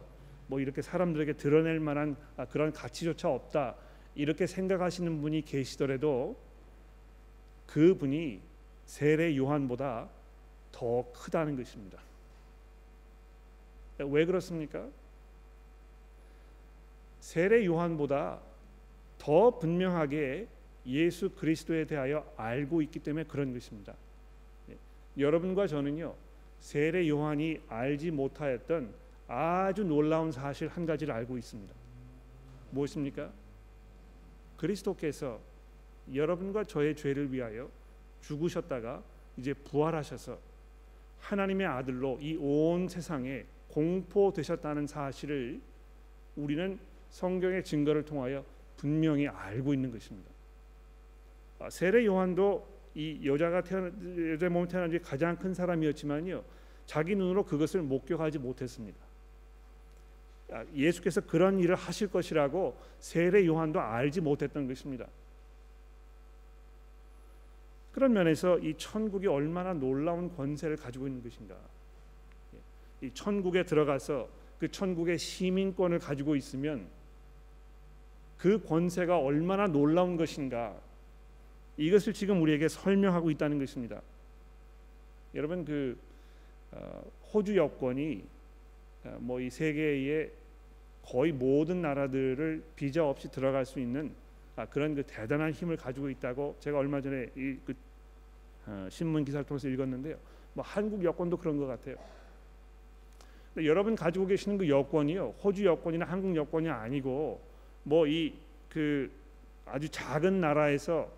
뭐 0.48 0.60
이렇게 0.60 0.82
사람들에게 0.82 1.34
드러낼 1.34 1.78
만한 1.78 2.16
아, 2.36 2.44
그런 2.46 2.72
가치조차 2.72 3.30
없다. 3.30 3.76
이렇게 4.14 4.46
생각하시는 4.46 5.20
분이 5.20 5.42
계시더라도 5.42 6.36
그 7.66 7.96
분이 7.96 8.40
세례 8.86 9.36
요한보다 9.36 10.08
더 10.72 11.04
크다는 11.12 11.56
것입니다. 11.56 11.98
왜 13.98 14.24
그렇습니까? 14.24 14.86
세례 17.20 17.64
요한보다 17.66 18.40
더 19.18 19.58
분명하게 19.58 20.46
예수 20.86 21.30
그리스도에 21.30 21.84
대하여 21.84 22.24
알고 22.36 22.80
있기 22.82 23.00
때문에 23.00 23.24
그런 23.24 23.52
것입니다. 23.52 23.94
예. 24.70 24.76
여러분과 25.22 25.66
저는요 25.66 26.14
세례 26.60 27.06
요한이 27.08 27.60
알지 27.68 28.10
못하였던 28.12 28.94
아주 29.28 29.84
놀라운 29.84 30.32
사실 30.32 30.68
한 30.68 30.86
가지를 30.86 31.14
알고 31.14 31.36
있습니다. 31.38 31.74
무엇입니까? 32.70 33.30
그리스도께서 34.56 35.38
여러분과 36.12 36.64
저의 36.64 36.96
죄를 36.96 37.32
위하여 37.32 37.70
죽으셨다가 38.22 39.02
이제 39.36 39.52
부활하셔서 39.54 40.38
하나님의 41.20 41.66
아들로 41.66 42.18
이 42.20 42.36
온 42.40 42.88
세상에 42.88 43.44
공포되셨다는 43.68 44.86
사실을 44.86 45.60
우리는 46.36 46.78
성경의 47.10 47.64
증거를 47.64 48.04
통하여 48.04 48.44
분명히 48.76 49.28
알고 49.28 49.74
있는 49.74 49.90
것입니다. 49.90 50.30
아, 51.58 51.68
세례 51.70 52.04
요한도 52.06 52.66
이 52.94 53.20
여자가 53.24 53.62
태어나 53.62 53.90
여자 54.32 54.48
몸 54.48 54.66
태어난 54.66 54.90
지 54.90 54.98
가장 54.98 55.36
큰 55.36 55.52
사람이었지만요 55.52 56.42
자기 56.86 57.14
눈으로 57.14 57.44
그것을 57.44 57.82
목격하지 57.82 58.38
못했습니다. 58.38 58.98
아, 60.50 60.64
예수께서 60.74 61.20
그런 61.20 61.58
일을 61.58 61.74
하실 61.74 62.08
것이라고 62.08 62.76
세례 63.00 63.46
요한도 63.46 63.80
알지 63.80 64.20
못했던 64.20 64.66
것입니다. 64.66 65.06
그런 67.92 68.12
면에서 68.12 68.58
이 68.60 68.74
천국이 68.74 69.26
얼마나 69.26 69.74
놀라운 69.74 70.34
권세를 70.34 70.76
가지고 70.76 71.08
있는 71.08 71.22
것인가. 71.22 71.56
예, 72.54 73.06
이 73.06 73.10
천국에 73.12 73.64
들어가서 73.64 74.28
그 74.58 74.70
천국의 74.70 75.18
시민권을 75.18 75.98
가지고 75.98 76.36
있으면 76.36 76.86
그 78.38 78.62
권세가 78.62 79.18
얼마나 79.18 79.66
놀라운 79.66 80.16
것인가 80.16 80.76
이것을 81.76 82.12
지금 82.12 82.40
우리에게 82.42 82.68
설명하고 82.68 83.30
있다는 83.30 83.58
것입니다. 83.58 84.00
여러분 85.34 85.64
그 85.64 85.98
어, 86.72 87.02
호주 87.32 87.56
여권이 87.56 88.22
어, 88.22 88.37
뭐 89.18 89.40
이 89.40 89.50
세계의 89.50 90.30
거의 91.04 91.32
모든 91.32 91.80
나라들을 91.82 92.62
비자 92.76 93.08
없이 93.08 93.30
들어갈 93.30 93.64
수 93.64 93.80
있는 93.80 94.12
아, 94.56 94.66
그런 94.66 94.94
그 94.94 95.02
대단한 95.04 95.52
힘을 95.52 95.76
가지고 95.76 96.10
있다고 96.10 96.56
제가 96.60 96.78
얼마 96.78 97.00
전에 97.00 97.30
이그 97.36 97.74
어, 98.66 98.88
신문 98.90 99.24
기사를 99.24 99.46
통해서 99.46 99.68
읽었는데요. 99.68 100.16
뭐 100.52 100.64
한국 100.64 101.02
여권도 101.02 101.36
그런 101.38 101.56
것 101.56 101.66
같아요. 101.66 101.96
여러분 103.56 103.96
가지고 103.96 104.26
계시는 104.26 104.58
그 104.58 104.68
여권이요 104.68 105.34
호주 105.42 105.64
여권이나 105.64 106.04
한국 106.04 106.36
여권이 106.36 106.68
아니고 106.68 107.40
뭐 107.84 108.06
이 108.06 108.34
그 108.68 109.10
아주 109.64 109.88
작은 109.88 110.40
나라에서 110.40 111.10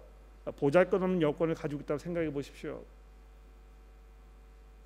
보잘것없는 0.56 1.20
여권을 1.20 1.54
가지고 1.54 1.82
있다고 1.82 1.98
생각해 1.98 2.32
보십시오. 2.32 2.82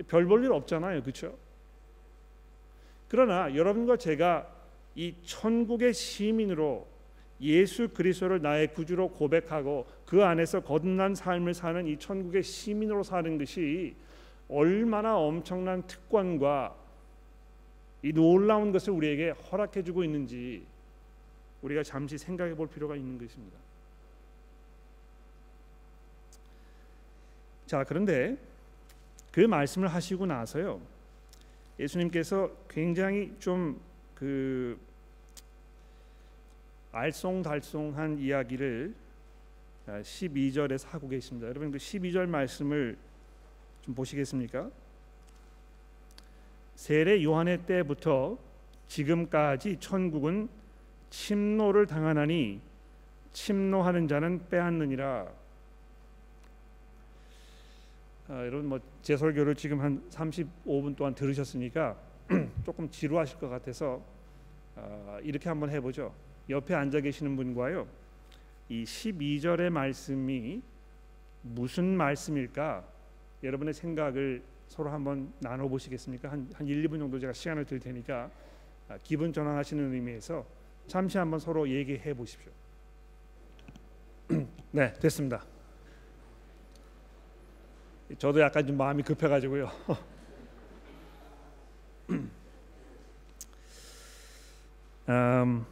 별 0.09 0.27
볼 0.27 0.45
일 0.45 0.53
없잖아요, 0.53 1.03
그렇죠? 1.03 1.37
그러나 3.15 3.55
여러분과 3.55 3.97
제가 3.97 4.45
이 4.97 5.15
천국의 5.23 5.95
시민으로 5.95 6.85
예수 7.41 7.87
그리스도를 7.91 8.43
나의 8.43 8.75
구주로 8.75 9.09
고백하고 9.11 9.87
그 10.05 10.25
안에서 10.25 10.65
거듭난 10.65 11.15
삶을 11.15 11.55
사는 11.55 11.87
이 11.87 11.97
천국의 11.97 12.43
시민으로 12.43 13.05
사는 13.05 13.39
것이 13.39 13.95
얼마나 14.49 15.17
엄청난 15.17 15.87
특권과 15.87 16.75
이 18.03 18.13
놀라운 18.13 18.73
것을 18.73 18.93
우리에게 18.93 19.31
허락해 19.31 19.85
주고 19.85 20.03
있는지 20.03 20.67
우리가 21.63 21.85
잠시 21.85 22.19
생각해 22.19 22.57
볼 22.57 22.67
필요가 22.67 22.97
있는 22.97 23.17
것입니다. 23.17 23.57
자, 27.69 27.85
그런데 27.85 28.37
그 29.31 29.39
말씀을 29.39 29.87
하시고 29.87 30.27
나서요. 30.27 30.94
예수님께서 31.79 32.51
굉장히 32.69 33.35
좀 33.39 33.81
그 34.15 34.79
알쏭달쏭한 36.93 38.19
이야기를 38.19 38.95
12절에서 39.87 40.89
하고 40.89 41.09
계십니다. 41.09 41.49
여러분 41.49 41.71
그 41.71 41.79
12절 41.79 42.27
말씀을 42.27 42.97
좀 43.83 43.95
보시겠습니까? 43.95 44.71
세례 46.77 47.23
요한의 47.23 47.67
때부터 47.67 48.39
지금까지 48.89 49.79
천국은 49.81 50.49
침노를 51.11 51.87
당하나니 51.87 52.61
침노하는 53.33 54.09
자는 54.09 54.49
빼앗느니라. 54.49 55.29
아, 58.29 58.41
여러분 58.47 58.69
뭐 58.69 58.81
제 59.05 59.19
설교를 59.19 59.55
지금 59.55 59.83
한 59.83 60.03
35분 60.09 60.97
동안 60.97 61.15
들으셨으니까 61.15 61.95
조금 62.65 62.89
지루하실 62.89 63.39
것 63.39 63.51
같아서 63.51 64.03
아, 64.77 65.19
이렇게 65.23 65.51
한번 65.51 65.69
해보죠. 65.69 66.15
옆에 66.49 66.73
앉아 66.75 67.01
계시는 67.01 67.37
분과요. 67.37 67.87
이 68.71 68.85
12절의 68.85 69.69
말씀이 69.69 70.63
무슨 71.43 71.95
말씀일까? 71.99 72.83
여러분의 73.43 73.75
생각을 73.75 74.43
서로 74.69 74.89
한번 74.89 75.31
나눠 75.41 75.69
보시겠습니까? 75.69 76.31
한, 76.31 76.51
한 76.55 76.67
1, 76.67 76.89
2분 76.89 76.99
정도 76.99 77.19
제가 77.19 77.35
시간을 77.35 77.67
드릴 77.67 77.81
테니까 77.81 78.31
아, 78.89 78.99
기분 79.03 79.35
전환하시는 79.35 79.93
의미에서 79.93 80.47
잠시 80.87 81.19
한번 81.19 81.39
서로 81.41 81.69
얘기해 81.69 82.15
보십시오. 82.15 82.51
네, 84.73 84.95
됐습니다. 84.95 85.45
저도 88.19 88.41
약간 88.41 88.67
좀 88.67 88.77
마음이 88.77 89.03
급해가지고요. 89.03 89.71
음, 95.09 95.67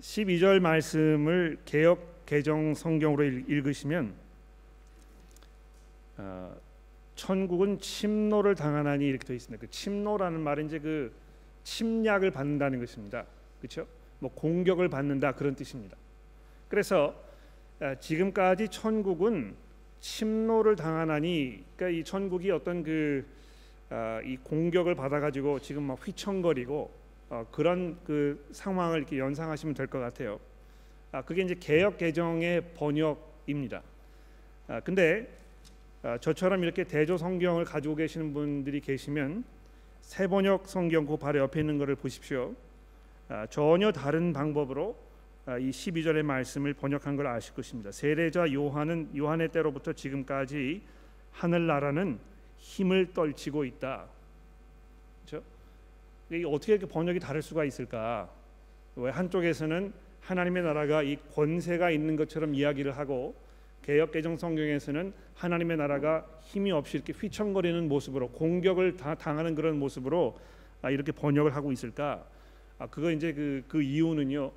12절 0.00 0.60
말씀을 0.60 1.58
개역 1.64 2.18
개정 2.26 2.74
성경으로 2.74 3.24
읽으시면 3.24 4.12
어, 6.18 6.54
천국은 7.16 7.80
침노를 7.80 8.54
당하나니 8.54 9.06
이렇게 9.06 9.26
되어 9.26 9.34
있습니다. 9.34 9.60
그 9.60 9.70
침노라는 9.70 10.40
말은 10.40 10.66
이제 10.66 10.78
그 10.78 11.10
침략을 11.64 12.30
받는다는 12.30 12.80
것입니다. 12.80 13.24
그렇죠? 13.60 13.86
뭐 14.18 14.30
공격을 14.34 14.88
받는다 14.88 15.32
그런 15.32 15.54
뜻입니다. 15.54 15.96
그래서 16.68 17.14
어, 17.80 17.94
지금까지 17.98 18.68
천국은 18.68 19.54
침노를 20.00 20.76
당하나니 20.76 21.64
그러니까 21.76 21.98
이 21.98 22.04
천국이 22.04 22.50
어떤 22.50 22.82
그이 22.82 23.22
어, 23.90 24.20
공격을 24.42 24.94
받아가지고 24.94 25.60
지금 25.60 25.84
막 25.84 25.98
휘청거리고 26.06 26.90
어, 27.30 27.46
그런 27.50 27.98
그 28.04 28.46
상황을 28.52 28.98
이렇게 28.98 29.18
연상하시면 29.18 29.74
될 29.74 29.86
것 29.86 29.98
같아요. 29.98 30.38
아, 31.12 31.22
그게 31.22 31.42
이제 31.42 31.54
개혁 31.58 31.98
개정의 31.98 32.62
번역입니다. 32.76 33.82
아, 34.68 34.80
근데 34.80 35.28
아, 36.02 36.18
저처럼 36.18 36.62
이렇게 36.62 36.84
대조 36.84 37.16
성경을 37.16 37.64
가지고 37.64 37.94
계시는 37.96 38.32
분들이 38.32 38.80
계시면 38.80 39.44
새 40.02 40.26
번역 40.26 40.68
성경 40.68 41.06
그 41.06 41.16
바로 41.16 41.40
옆에 41.40 41.60
있는 41.60 41.78
것을 41.78 41.96
보십시오. 41.96 42.54
아, 43.28 43.46
전혀 43.46 43.90
다른 43.90 44.32
방법으로 44.32 44.94
아, 44.94 45.07
이 45.56 45.70
12절의 45.70 46.22
말씀을 46.22 46.74
번역한 46.74 47.16
걸 47.16 47.26
아실 47.28 47.54
것입니다. 47.54 47.90
세례자 47.90 48.52
요한은 48.52 49.16
요한의 49.16 49.48
때로부터 49.48 49.94
지금까지 49.94 50.82
하늘나라는 51.32 52.18
힘을 52.58 53.14
떨치고 53.14 53.64
있다. 53.64 54.06
그렇죠? 55.24 55.44
어떻게 56.48 56.74
이렇게 56.74 56.86
번역이 56.86 57.20
다를 57.20 57.40
수가 57.40 57.64
있을까? 57.64 58.28
왜 58.96 59.10
한쪽에서는 59.10 59.92
하나님의 60.20 60.64
나라가 60.64 61.02
이 61.02 61.16
권세가 61.34 61.90
있는 61.92 62.16
것처럼 62.16 62.54
이야기를 62.54 62.98
하고 62.98 63.34
개혁 63.82 64.12
개정 64.12 64.36
성경에서는 64.36 65.14
하나님의 65.34 65.78
나라가 65.78 66.26
힘이 66.42 66.72
없이 66.72 66.98
이렇게 66.98 67.14
휘청거리는 67.14 67.88
모습으로 67.88 68.28
공격을 68.32 68.98
다 68.98 69.14
당하는 69.14 69.54
그런 69.54 69.78
모습으로 69.78 70.38
아, 70.82 70.90
이렇게 70.90 71.10
번역을 71.12 71.56
하고 71.56 71.72
있을까? 71.72 72.26
아, 72.78 72.86
그거 72.86 73.10
이제 73.10 73.32
그, 73.32 73.64
그 73.66 73.80
이유는요. 73.80 74.52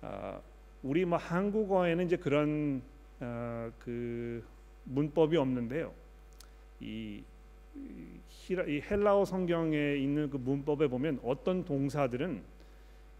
아, 0.00 0.40
우리 0.82 1.04
뭐 1.04 1.18
한국어에는 1.18 2.06
이제 2.06 2.16
그런 2.16 2.82
아, 3.20 3.70
그 3.78 4.44
문법이 4.84 5.36
없는데요. 5.36 5.92
이 6.80 7.22
이 8.56 8.82
헬라어 8.90 9.24
성경에 9.24 9.96
있는 9.96 10.30
그 10.30 10.36
문법에 10.36 10.88
보면 10.88 11.20
어떤 11.22 11.64
동사들은 11.64 12.42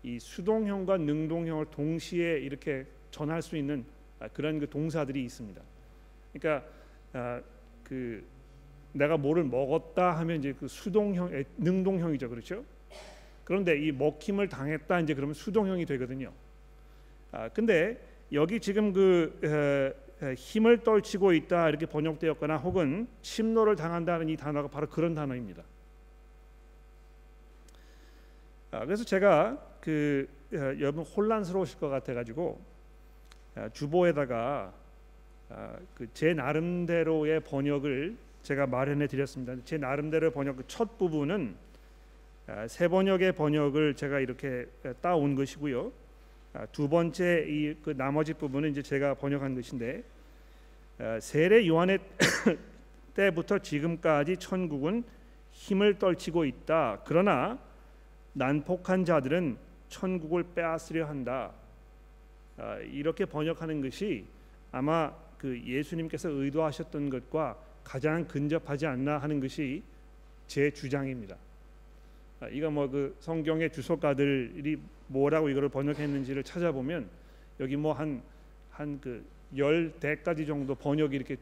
이 0.04 0.18
수동형과 0.18 0.98
능동형을 0.98 1.66
동시에 1.70 2.38
이렇게 2.38 2.86
전할 3.10 3.42
수 3.42 3.56
있는 3.56 3.84
아, 4.20 4.28
그런 4.28 4.58
그 4.58 4.68
동사들이 4.68 5.22
있습니다. 5.24 5.60
그러니까 6.32 6.66
아, 7.12 7.42
그 7.84 8.24
내가 8.92 9.16
뭐를 9.16 9.44
먹었다 9.44 10.16
하면 10.18 10.38
이제 10.38 10.54
그 10.58 10.66
수동형, 10.66 11.44
능동형이죠, 11.58 12.28
그렇죠? 12.30 12.64
그런데 13.44 13.78
이 13.78 13.92
먹힘을 13.92 14.48
당했다 14.48 15.00
이제 15.00 15.14
그러면 15.14 15.34
수동형이 15.34 15.84
되거든요. 15.86 16.32
아 17.32 17.48
근데 17.48 18.00
여기 18.32 18.60
지금 18.60 18.92
그 18.92 19.94
에, 20.22 20.34
힘을 20.34 20.82
떨치고 20.82 21.32
있다 21.32 21.68
이렇게 21.68 21.86
번역되었거나 21.86 22.56
혹은 22.56 23.06
침노를 23.22 23.76
당한다는 23.76 24.28
이 24.28 24.36
단어가 24.36 24.68
바로 24.68 24.88
그런 24.88 25.14
단어입니다. 25.14 25.62
아, 28.70 28.84
그래서 28.84 29.04
제가 29.04 29.56
그 29.80 30.28
여러분 30.52 31.04
혼란스러우실 31.04 31.78
것 31.78 31.88
같아 31.88 32.14
가지고 32.14 32.60
주보에다가 33.72 34.72
아, 35.50 35.76
그제 35.94 36.34
나름대로의 36.34 37.40
번역을 37.40 38.16
제가 38.42 38.66
마련해 38.66 39.06
드렸습니다. 39.06 39.54
제 39.64 39.78
나름대로 39.78 40.30
번역 40.30 40.56
그첫 40.56 40.98
부분은 40.98 41.54
세 42.66 42.88
번역의 42.88 43.32
번역을 43.32 43.94
제가 43.94 44.20
이렇게 44.20 44.66
따온 45.00 45.34
것이고요. 45.34 45.92
아, 46.52 46.66
두 46.66 46.88
번째 46.88 47.44
이 47.48 47.74
그 47.82 47.96
나머지 47.96 48.34
부분은 48.34 48.70
이제 48.70 48.82
제가 48.82 49.14
번역한 49.14 49.54
것인데 49.54 50.02
아, 50.98 51.18
세례 51.20 51.66
요한의 51.66 51.98
때부터 53.14 53.58
지금까지 53.58 54.36
천국은 54.36 55.04
힘을 55.50 55.98
떨치고 55.98 56.44
있다. 56.44 57.02
그러나 57.04 57.58
난폭한 58.34 59.04
자들은 59.04 59.56
천국을 59.88 60.44
빼앗으려 60.54 61.06
한다. 61.06 61.52
아, 62.56 62.76
이렇게 62.78 63.24
번역하는 63.24 63.80
것이 63.82 64.26
아마 64.70 65.12
그 65.38 65.60
예수님께서 65.64 66.28
의도하셨던 66.28 67.10
것과 67.10 67.56
가장 67.84 68.26
근접하지 68.26 68.86
않나 68.86 69.18
하는 69.18 69.40
것이 69.40 69.82
제 70.46 70.70
주장입니다. 70.70 71.36
이거 72.52 72.70
뭐 72.70 72.88
그 72.88 73.16
성경의 73.20 73.72
주석가들이 73.72 74.78
뭐라고 75.08 75.48
이거를 75.48 75.68
번역했는지를 75.68 76.42
찾아보면 76.44 77.08
여기 77.60 77.76
뭐 77.76 77.92
한 77.92 78.22
한 78.72 79.00
그 79.00 79.22
열 79.56 79.90
대까지 79.98 80.44
정도 80.44 80.74
번역이 80.74 81.16
이렇게 81.16 81.36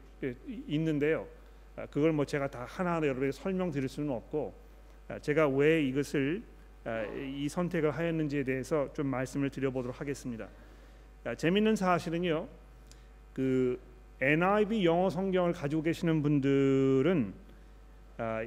있는데요. 0.68 1.26
아, 1.74 1.86
그걸 1.86 2.12
뭐 2.12 2.24
제가 2.24 2.46
다 2.48 2.64
하나하나 2.68 3.04
여러분에게 3.04 3.32
설명드릴 3.32 3.88
수는 3.88 4.10
없고 4.10 4.54
아, 5.08 5.18
제가 5.18 5.48
왜 5.48 5.82
이것을 5.82 6.40
아, 6.84 7.02
이 7.04 7.48
선택을 7.48 7.90
하였는지에 7.90 8.44
대해서 8.44 8.88
좀 8.92 9.08
말씀을 9.08 9.50
드려보도록 9.50 10.00
하겠습니다. 10.00 10.46
재밌는 11.36 11.74
사실은요. 11.74 12.46
그 13.34 13.76
NIV 14.20 14.84
영어 14.84 15.10
성경을 15.10 15.52
가지고 15.52 15.82
계시는 15.82 16.22
분들은 16.22 17.32
아, 17.32 17.45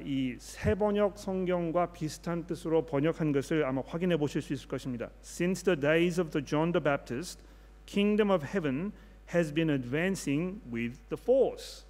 이세 0.04 0.74
번역 0.74 1.16
성경과 1.16 1.92
비슷한 1.92 2.44
뜻으로 2.46 2.84
번역한 2.86 3.30
것을 3.32 3.64
아마 3.64 3.82
확인해 3.86 4.16
보실 4.16 4.42
수 4.42 4.52
있을 4.52 4.68
것입니다. 4.68 5.10
Since 5.22 5.64
the 5.64 5.80
days 5.80 6.20
of 6.20 6.30
the 6.30 6.44
John 6.44 6.72
the 6.72 6.82
Baptist, 6.82 7.40
kingdom 7.86 8.30
of 8.30 8.44
heaven 8.44 8.92
has 9.32 9.54
been 9.54 9.70
advancing 9.70 10.60
with 10.72 10.98
the 11.08 11.16
force. 11.20 11.84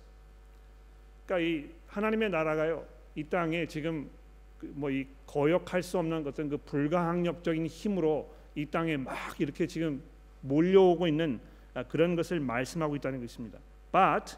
그러니까 1.24 1.48
이 1.48 1.70
하나님의 1.86 2.30
나라가요 2.30 2.84
이 3.14 3.24
땅에 3.24 3.66
지금 3.66 4.10
그 4.58 4.70
뭐이 4.74 5.06
거역할 5.26 5.82
수 5.82 5.98
없는 5.98 6.26
어떤 6.26 6.50
그 6.50 6.58
불가항력적인 6.58 7.66
힘으로 7.66 8.30
이 8.54 8.66
땅에 8.66 8.96
막 8.98 9.16
이렇게 9.40 9.66
지금 9.66 10.02
몰려오고 10.42 11.06
있는 11.06 11.40
아, 11.72 11.82
그런 11.84 12.14
것을 12.14 12.40
말씀하고 12.40 12.96
있다는 12.96 13.20
것입니다. 13.20 13.58
But 13.90 14.36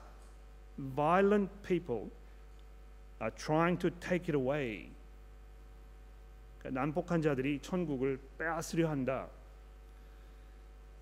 violent 0.95 1.51
people 1.67 2.11
are 3.23 3.35
trying 3.37 3.79
to 3.79 3.91
take 4.01 4.25
it 4.25 4.37
away. 4.37 4.91
그러니까 6.59 6.81
난폭한 6.81 7.23
자들이 7.23 7.61
천국을 7.61 8.19
빼앗으려 8.37 8.91
한다. 8.91 9.29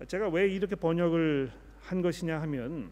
제가 0.07 0.29
왜 0.29 0.47
이렇게 0.47 0.75
번역을 0.75 1.51
한 1.81 2.01
것이냐 2.01 2.41
하면 2.41 2.91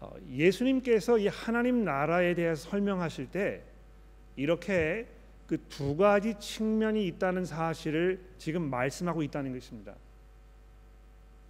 어, 0.00 0.14
예수님께서 0.28 1.18
이 1.18 1.26
하나님 1.26 1.84
나라에 1.84 2.34
대해서 2.34 2.70
설명하실 2.70 3.30
때 3.30 3.62
이렇게 4.36 5.06
그 5.46 5.56
두 5.68 5.96
가지 5.96 6.34
측면이 6.38 7.06
있다는 7.06 7.44
사실을 7.44 8.20
지금 8.38 8.68
말씀하고 8.68 9.22
있다는 9.22 9.52
것입니다. 9.52 9.94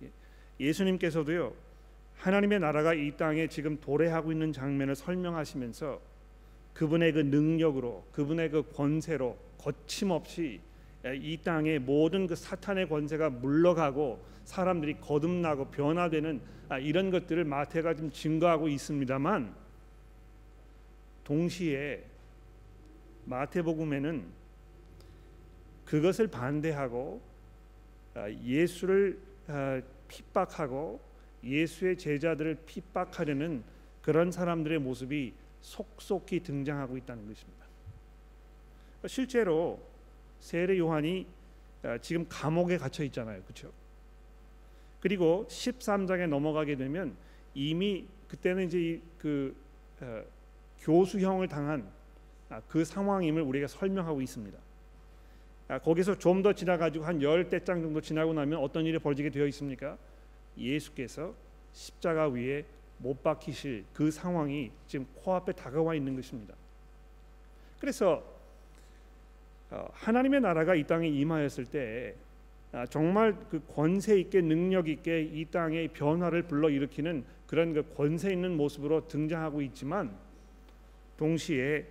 예, 0.03 0.11
예수님께서도요 0.61 1.55
하나님의 2.19 2.61
나라가 2.61 2.95
이 2.95 3.17
땅에 3.17 3.47
지금 3.47 3.79
도래하고 3.81 4.33
있는 4.33 4.53
장면을 4.53 4.95
설명하시면서 4.95 6.01
그분의 6.75 7.13
그 7.13 7.21
능력으로 7.21 8.05
그분의 8.13 8.51
그 8.51 8.63
권세로 8.73 9.39
거침없이 9.59 10.61
이 11.05 11.39
땅의 11.43 11.81
모든 11.81 12.27
그 12.27 12.35
사탄의 12.35 12.89
권세가 12.89 13.31
물러가고 13.31 14.23
사람들이 14.45 15.01
거듭나고 15.01 15.67
변화되는 15.71 16.41
아, 16.69 16.79
이런 16.79 17.11
것들을 17.11 17.45
마태가 17.45 17.95
좀 17.95 18.11
증거하고 18.11 18.69
있습니다만 18.69 19.55
동시에 21.23 22.05
마태복음에는 23.25 24.25
그것을 25.85 26.27
반대하고 26.27 27.21
아, 28.15 28.31
예수를 28.31 29.19
아, 29.47 29.81
핍박하고 30.09 31.01
예수의 31.45 31.97
제자들을 31.99 32.59
핍박하려는 32.67 33.63
그런 34.03 34.31
사람들의 34.31 34.79
모습이 34.79 35.33
속속히 35.61 36.41
등장하고 36.41 36.97
있다는 36.97 37.27
것입니다. 37.27 37.67
실제로 39.07 39.81
세례 40.41 40.79
요한이 40.79 41.27
아, 41.83 41.99
지금 41.99 42.27
감옥에 42.29 42.79
갇혀 42.79 43.05
있잖아요. 43.05 43.43
그렇죠? 43.43 43.71
그리고 45.01 45.47
13장에 45.49 46.27
넘어가게 46.29 46.77
되면 46.77 47.17
이미 47.55 48.07
그때는 48.29 48.67
이제 48.67 49.01
그 49.19 49.55
어, 50.01 50.23
교수형을 50.81 51.49
당한 51.49 51.89
아, 52.49 52.61
그 52.69 52.85
상황임을 52.85 53.43
우리가 53.43 53.67
설명하고 53.67 54.21
있습니다. 54.23 54.59
아, 55.69 55.79
거기서 55.79 56.19
좀 56.19 56.43
더 56.43 56.53
지나가지고 56.53 57.05
한 57.05 57.21
열대 57.21 57.65
장 57.65 57.83
정도 57.83 58.01
지나고 58.01 58.33
나면 58.33 58.61
어떤 58.61 58.85
일이 58.87 58.99
벌어지게 58.99 59.31
되어 59.31 59.47
있습니까? 59.47 59.97
예수께서 60.57 61.35
십자가 61.73 62.29
위에 62.29 62.65
못 62.99 63.23
박히실 63.23 63.85
그 63.93 64.11
상황이 64.11 64.71
지금 64.87 65.07
코앞에 65.17 65.53
다가와 65.53 65.95
있는 65.95 66.17
것입니다. 66.17 66.55
그래서 67.79 68.25
어, 69.71 69.89
하나님의 69.93 70.41
나라가 70.41 70.75
이 70.75 70.85
땅에 70.85 71.09
임하였을 71.09 71.67
때 71.67 72.15
아, 72.73 72.87
정말 72.87 73.37
그 73.51 73.61
권세 73.75 74.19
있게 74.19 74.41
능력 74.41 74.89
있게 74.89 75.23
이 75.23 75.45
땅의 75.47 75.89
변화를 75.89 76.43
불러 76.43 76.69
일으키는 76.69 77.25
그런 77.47 77.73
그 77.75 77.95
권세 77.95 78.33
있는 78.33 78.57
모습으로 78.57 79.09
등장하고 79.09 79.63
있지만 79.63 80.17
동시에 81.17 81.87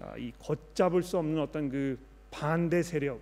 아, 0.00 0.16
이 0.16 0.32
걷잡을 0.38 1.02
수 1.02 1.18
없는 1.18 1.40
어떤 1.40 1.68
그 1.70 1.98
반대 2.30 2.82
세력 2.82 3.20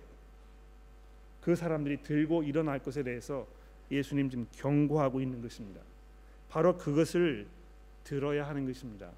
그 1.41 1.55
사람들이 1.55 1.97
들고 2.03 2.43
일어날 2.43 2.79
것에 2.79 3.03
대해서 3.03 3.47
예수님 3.93 4.29
지금 4.29 4.47
경고하고 4.51 5.21
있는 5.21 5.41
것입니다. 5.41 5.81
바로 6.49 6.77
그것을 6.77 7.47
들어야 8.03 8.47
하는 8.47 8.65
것입니다. 8.65 9.11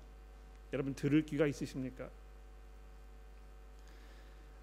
여러분 0.73 0.93
들을 0.93 1.25
귀가 1.25 1.47
있으십니까? 1.47 2.09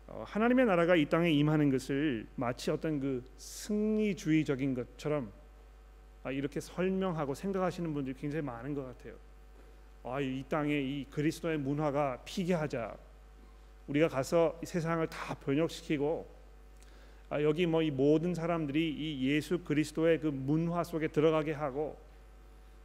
어, 0.08 0.24
하나님의 0.26 0.66
나라가 0.66 0.94
이 0.94 1.06
땅에 1.06 1.30
임하는 1.30 1.70
것을 1.70 2.26
마치 2.36 2.70
어떤 2.70 3.00
그 3.00 3.24
승리주의적인 3.38 4.74
것처럼 4.74 5.32
아, 6.22 6.30
이렇게 6.30 6.60
설명하고 6.60 7.34
생각하시는 7.34 7.92
분들이 7.92 8.14
굉장히 8.14 8.44
많은 8.44 8.74
것 8.74 8.84
같아요. 8.84 9.14
아, 10.04 10.20
이 10.20 10.44
땅에 10.48 10.78
이 10.78 11.06
그리스도의 11.10 11.58
문화가 11.58 12.18
피게하자. 12.24 12.96
우리가 13.88 14.08
가서 14.08 14.58
세상을 14.62 15.06
다 15.08 15.34
번역시키고 15.34 16.26
아, 16.26 16.41
여기 17.40 17.64
뭐 17.66 17.82
이 17.82 17.90
모든 17.90 18.34
사람들이 18.34 18.90
이 18.90 19.28
예수 19.30 19.58
그리스도의 19.60 20.20
그 20.20 20.26
문화 20.26 20.84
속에 20.84 21.08
들어가게 21.08 21.52
하고 21.52 21.96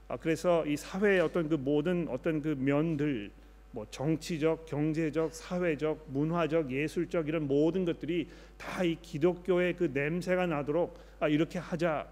아, 0.07 0.15
그래서 0.15 0.65
이 0.65 0.77
사회의 0.77 1.19
어떤 1.19 1.49
그 1.49 1.55
모든 1.55 2.07
어떤 2.09 2.41
그 2.41 2.55
면들 2.57 3.31
뭐 3.71 3.85
정치적, 3.91 4.65
경제적, 4.65 5.33
사회적, 5.33 6.05
문화적, 6.09 6.71
예술적 6.71 7.27
이런 7.27 7.47
모든 7.47 7.83
것들이 7.83 8.29
다 8.57 8.83
이 8.83 8.95
기독교의 9.01 9.75
그 9.75 9.91
냄새가 9.93 10.47
나도록 10.47 10.97
아, 11.19 11.27
이렇게 11.27 11.59
하자. 11.59 12.07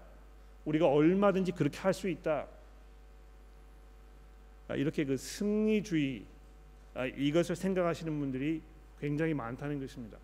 우리가 0.66 0.86
얼마든지 0.88 1.52
그렇게 1.52 1.78
할 1.78 1.94
수 1.94 2.08
있다. 2.08 2.46
아, 4.68 4.74
이렇게 4.74 5.04
그 5.04 5.16
승리주의 5.16 6.24
아, 6.94 7.06
이것을 7.06 7.56
생각하시는 7.56 8.18
분들이 8.18 8.60
굉장히 9.00 9.32
많다는 9.32 9.80
것입니다. 9.80 10.18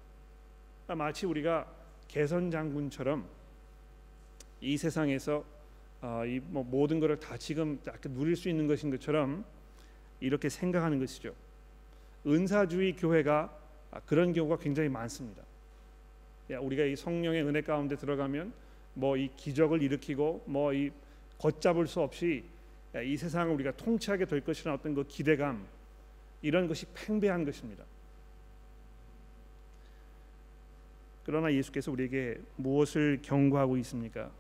아, 0.89 0.95
마치 0.95 1.27
우리가 1.27 1.67
개선 2.13 2.51
장군처럼 2.51 3.27
이 4.61 4.77
세상에서 4.77 5.43
이뭐 6.27 6.63
모든 6.63 7.01
것을 7.01 7.19
다 7.19 7.39
지금 7.39 7.81
누릴 8.11 8.37
수 8.37 8.51
있는 8.51 8.67
것인 8.67 8.91
것처럼 8.91 9.45
이렇게 10.21 10.51
생각하는 10.51 10.99
것이죠. 10.99 11.35
은사주의 12.27 12.97
교회가 12.97 13.51
그런 14.05 14.35
경우가 14.35 14.59
굉장히 14.59 14.91
많습니다. 14.91 15.43
우리가 16.51 16.85
이 16.85 16.97
성령의 16.97 17.45
은혜 17.45 17.63
가운데 17.63 17.97
들어가면 17.97 18.53
뭐 18.95 19.17
이 19.17 19.31
기적을 19.35 19.81
일으키고 19.81 20.45
뭐 20.47 20.75
이 20.75 20.91
걷잡을 21.39 21.87
수 21.87 22.03
없이 22.03 22.45
이 23.03 23.17
세상을 23.17 23.55
우리가 23.55 23.73
통치하게 23.73 24.27
될 24.27 24.43
것이라는 24.43 24.79
어떤 24.79 24.95
그 24.95 25.07
기대감 25.09 25.67
이런 26.43 26.69
것이 26.69 26.85
팽배한 26.95 27.47
것입니다. 27.47 27.85
그러나 31.25 31.53
예수께서 31.53 31.93
우리에게 31.93 32.41
무엇을 32.57 33.21
경고하고 33.23 33.77
있습니까? 33.79 34.31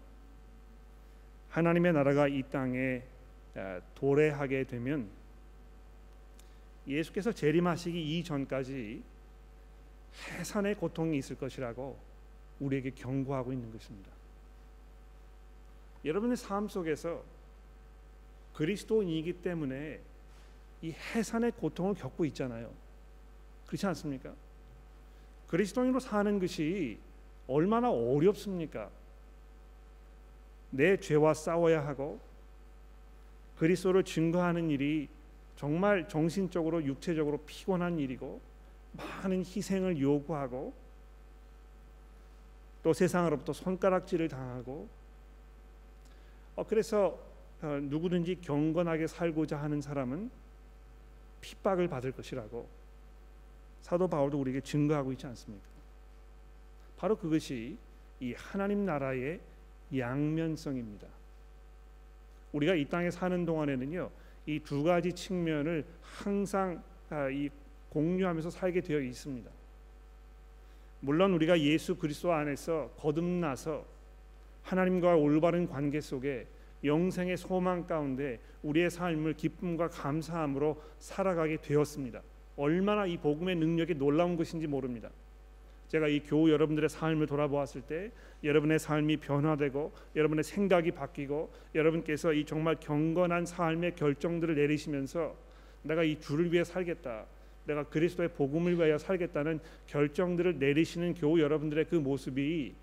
하나님의 1.50 1.92
나라가 1.92 2.28
이 2.28 2.42
땅에 2.50 3.02
도래하게 3.94 4.64
되면 4.64 5.08
예수께서 6.86 7.30
재림하시기 7.32 8.18
이전까지 8.18 9.02
해산의 10.30 10.74
고통이 10.76 11.18
있을 11.18 11.36
것이라고 11.36 11.98
우리에게 12.60 12.90
경고하고 12.90 13.52
있는 13.52 13.70
것입니다. 13.72 14.10
여러분의 16.04 16.36
삶 16.36 16.68
속에서 16.68 17.22
그리스도인이기 18.54 19.34
때문에 19.34 20.00
이 20.82 20.90
해산의 20.90 21.52
고통을 21.52 21.94
겪고 21.94 22.24
있잖아요. 22.26 22.72
그렇지 23.66 23.86
않습니까? 23.86 24.34
그리스도인으로 25.52 26.00
사는 26.00 26.38
것이 26.38 26.98
얼마나 27.46 27.90
어렵습니까? 27.90 28.88
내 30.70 30.96
죄와 30.96 31.34
싸워야 31.34 31.86
하고 31.86 32.18
그리스도를 33.58 34.02
증거하는 34.02 34.70
일이 34.70 35.08
정말 35.56 36.08
정신적으로 36.08 36.82
육체적으로 36.82 37.36
피곤한 37.44 37.98
일이고 37.98 38.40
많은 38.92 39.40
희생을 39.40 40.00
요구하고 40.00 40.72
또 42.82 42.94
세상으로부터 42.94 43.52
손가락질을 43.52 44.28
당하고 44.28 44.88
어, 46.56 46.64
그래서 46.66 47.18
어, 47.60 47.78
누구든지 47.82 48.40
경건하게 48.40 49.06
살고자 49.06 49.60
하는 49.60 49.82
사람은 49.82 50.30
핍박을 51.42 51.88
받을 51.88 52.12
것이라고 52.12 52.81
사도 53.82 54.08
바울도 54.08 54.40
우리에게 54.40 54.60
증거하고 54.60 55.12
있지 55.12 55.26
않습니까? 55.26 55.66
바로 56.96 57.16
그것이 57.16 57.76
이 58.20 58.32
하나님 58.34 58.86
나라의 58.86 59.40
양면성입니다. 59.96 61.06
우리가 62.52 62.74
이 62.74 62.84
땅에 62.86 63.10
사는 63.10 63.44
동안에는요, 63.44 64.10
이 64.46 64.60
두 64.60 64.82
가지 64.82 65.12
측면을 65.12 65.84
항상 66.00 66.82
아, 67.10 67.28
이 67.28 67.50
공유하면서 67.90 68.50
살게 68.50 68.80
되어 68.80 69.00
있습니다. 69.00 69.50
물론 71.00 71.32
우리가 71.34 71.60
예수 71.60 71.96
그리스도 71.96 72.32
안에서 72.32 72.90
거듭나서 72.96 73.84
하나님과 74.62 75.16
올바른 75.16 75.66
관계 75.68 76.00
속에 76.00 76.46
영생의 76.84 77.36
소망 77.36 77.86
가운데 77.86 78.40
우리의 78.62 78.90
삶을 78.90 79.34
기쁨과 79.34 79.88
감사함으로 79.88 80.80
살아가게 81.00 81.58
되었습니다. 81.58 82.22
얼마나 82.56 83.06
이 83.06 83.16
복음의 83.16 83.56
능력이 83.56 83.94
놀라운 83.94 84.36
것인지 84.36 84.66
모릅니다. 84.66 85.10
제가 85.88 86.08
이 86.08 86.20
교우 86.20 86.50
여러분들의 86.50 86.88
삶을 86.88 87.26
돌아보았을 87.26 87.82
때 87.82 88.10
여러분의 88.42 88.78
삶이 88.78 89.18
변화되고 89.18 89.92
여러분의 90.16 90.42
생각이 90.42 90.92
바뀌고 90.92 91.52
여러분께서 91.74 92.32
이 92.32 92.46
정말 92.46 92.76
경건한 92.80 93.44
삶의 93.44 93.94
결정들을 93.96 94.54
내리시면서 94.54 95.36
내가 95.82 96.02
이 96.02 96.18
주를 96.18 96.50
위해 96.52 96.64
살겠다. 96.64 97.26
내가 97.66 97.84
그리스도의 97.84 98.30
복음을 98.30 98.76
위하여 98.76 98.98
살겠다는 98.98 99.60
결정들을 99.86 100.58
내리시는 100.58 101.14
교우 101.14 101.38
여러분들의 101.40 101.84
그 101.84 101.96
모습이 101.96 102.74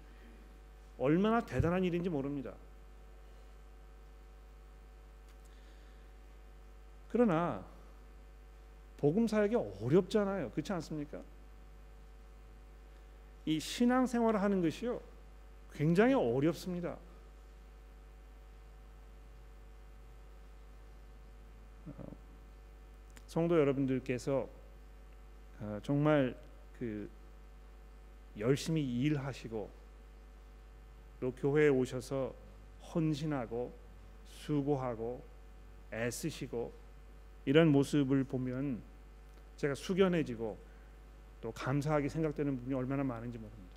얼마나 1.00 1.42
대단한 1.42 1.84
일인지 1.84 2.10
모릅니다. 2.10 2.54
그러나 7.12 7.66
복음 9.00 9.28
사역이 9.28 9.56
어렵잖아요. 9.56 10.52
그렇지 10.52 10.74
않습니까? 10.74 11.22
이 13.46 13.58
신앙 13.58 14.06
생활을 14.06 14.42
하는 14.42 14.62
것이요 14.62 15.02
굉장히 15.74 16.14
어렵습니다. 16.14 16.98
어, 21.88 22.04
성도 23.26 23.58
여러분들께서 23.58 24.50
어, 25.62 25.80
정말 25.82 26.36
그 26.78 27.10
열심히 28.38 28.84
일하시고 28.84 29.70
또 31.22 31.32
교회에 31.32 31.70
오셔서 31.70 32.34
헌신하고 32.94 33.72
수고하고 34.28 35.24
애쓰시고 35.94 36.89
이런 37.50 37.70
모습을 37.70 38.24
보면 38.26 38.80
제가 39.58 39.74
숙연해지고 39.74 40.56
또 41.42 41.52
감사하게 41.52 42.08
생각되는 42.08 42.56
부분이 42.58 42.76
얼마나 42.76 43.04
많은지 43.04 43.40
모릅니다. 43.40 43.70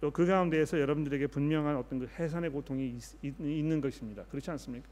또 0.00 0.10
그 0.10 0.24
가운데에서 0.24 0.80
여러분들에게 0.80 1.26
분명한 1.26 1.76
어떤 1.76 1.98
그 1.98 2.08
해산의 2.18 2.48
고통이 2.48 2.96
있, 2.96 3.14
있, 3.22 3.38
있는 3.38 3.82
것입니다. 3.82 4.24
그렇지 4.30 4.50
않습니까? 4.52 4.88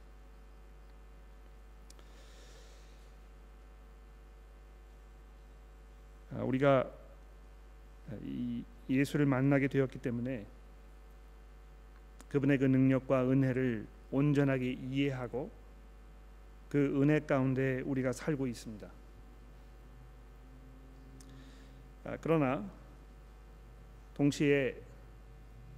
아, 6.34 6.42
우리가 6.42 6.88
이 8.24 8.62
예수를 8.90 9.24
만나게 9.24 9.68
되었기 9.68 9.98
때문에 10.00 10.44
그분의 12.28 12.58
그 12.58 12.66
능력과 12.66 13.22
은혜를 13.30 13.86
온전하게 14.10 14.72
이해하고 14.72 15.59
그 16.70 17.02
은혜 17.02 17.18
가운데 17.18 17.80
우리가 17.80 18.12
살고 18.12 18.46
있습니다. 18.46 18.88
아, 22.04 22.16
그러나 22.20 22.64
동시에 24.14 24.76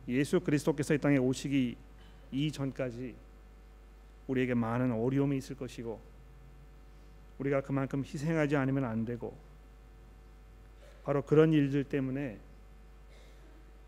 예수 0.07 0.38
그리스도께서 0.40 0.95
이 0.95 0.99
땅에 0.99 1.16
오시기 1.16 1.76
이전까지 2.30 3.14
우리에게 4.28 4.55
많은 4.55 4.93
어려움이 4.93 5.38
있을 5.38 5.57
것이고 5.57 5.99
우리가 7.38 7.62
그만큼 7.62 8.05
희생하지 8.05 8.57
않으면 8.57 8.84
안 8.84 9.05
되고 9.05 9.36
바로 11.05 11.22
그런 11.22 11.53
일들 11.53 11.84
때문에 11.84 12.38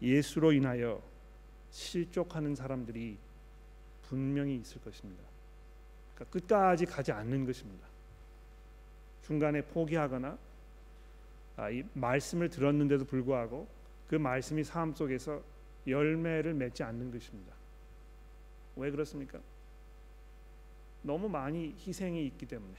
예수로 0.00 0.52
인하여 0.52 1.02
실족하는 1.70 2.55
사람들이 2.55 3.16
분명히 4.09 4.57
있을 4.57 4.80
것입니다. 4.80 5.34
그러니까 6.15 6.39
끝까지 6.39 6.87
가지 6.87 7.12
않는 7.12 7.45
것입니다. 7.47 7.87
중간에 9.27 9.62
포기하거나 9.62 10.39
아, 11.57 11.71
이 11.71 11.85
말씀을 11.95 12.51
들었는데도 12.51 13.05
불구하고 13.05 13.67
그 14.09 14.17
말씀이 14.17 14.65
삶 14.65 14.93
속에서 14.93 15.43
열매를 15.87 16.55
맺지 16.55 16.83
않는 16.83 17.11
것입니다. 17.11 17.53
왜 18.77 18.91
그렇습니까? 18.91 19.39
너무 21.03 21.29
많이 21.29 21.75
희생이 21.79 22.27
있기 22.27 22.47
때문에 22.47 22.75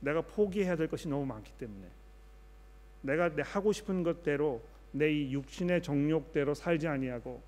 내가 0.00 0.22
포기해야 0.22 0.76
될 0.76 0.88
것이 0.88 1.08
너무 1.08 1.26
많기 1.26 1.52
때문에 1.52 1.86
내가 3.02 3.28
내 3.34 3.42
하고 3.42 3.72
싶은 3.72 4.02
것대로 4.02 4.62
내 4.92 5.10
이 5.10 5.32
육신의 5.32 5.82
정욕대로 5.82 6.54
살지 6.54 6.88
아니하고 6.88 7.42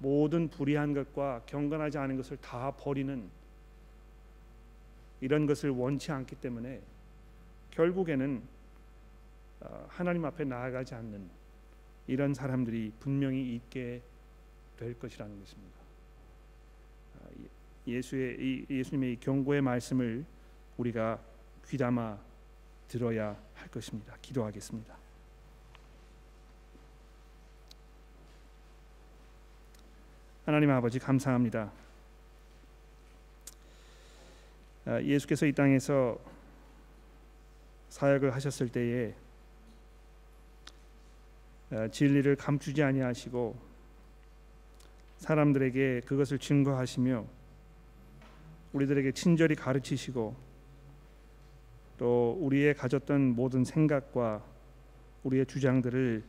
모든 0.00 0.48
불의한 0.48 0.94
것과 0.94 1.42
경건하지 1.46 1.98
않은 1.98 2.16
것을 2.16 2.36
다 2.38 2.72
버리는 2.72 3.28
이런 5.20 5.46
것을 5.46 5.70
원치 5.70 6.10
않기 6.10 6.36
때문에 6.36 6.80
결국에는 7.70 8.42
어, 9.60 9.86
하나님 9.88 10.24
앞에 10.24 10.44
나아가지 10.44 10.94
않는 10.94 11.28
이런 12.06 12.32
사람들이 12.32 12.92
분명히 12.98 13.54
있게 13.54 14.00
될 14.78 14.98
것이라는 14.98 15.38
것입니다. 15.38 15.76
아, 17.20 17.28
예수의 17.86 18.66
예수님의 18.70 19.18
경고의 19.20 19.60
말씀을 19.60 20.24
우리가 20.78 21.20
귀담아 21.68 22.18
들어야 22.88 23.38
할 23.54 23.68
것입니다. 23.68 24.16
기도하겠습니다. 24.22 24.99
하나님 30.50 30.68
아버지 30.72 30.98
감사합니다. 30.98 31.70
아, 34.84 35.00
예수께서 35.00 35.46
이 35.46 35.52
땅에서 35.52 36.18
사역을 37.90 38.34
하셨을 38.34 38.68
때에 38.68 39.14
아, 41.70 41.86
진리를 41.86 42.34
감추지 42.34 42.82
아니하시고 42.82 43.56
사람들에게 45.18 46.00
그것을 46.04 46.40
증거하시며 46.40 47.24
우리들에게 48.72 49.12
친절히 49.12 49.54
가르치시고 49.54 50.34
또 51.96 52.36
우리의 52.40 52.74
가졌던 52.74 53.36
모든 53.36 53.62
생각과 53.62 54.42
우리의 55.22 55.46
주장들을 55.46 56.24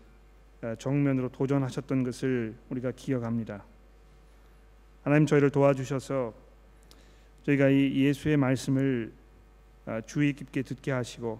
아, 0.62 0.76
정면으로 0.76 1.30
도전하셨던 1.30 2.04
것을 2.04 2.54
우리가 2.70 2.92
기억합니다. 2.92 3.66
하나님 5.04 5.26
저희를 5.26 5.50
도와주셔서 5.50 6.34
저희가 7.44 7.70
이 7.70 8.06
예수의 8.06 8.38
말씀을 8.38 9.12
아, 9.86 10.00
주의 10.02 10.34
깊게 10.34 10.62
듣게 10.62 10.92
하시고 10.92 11.40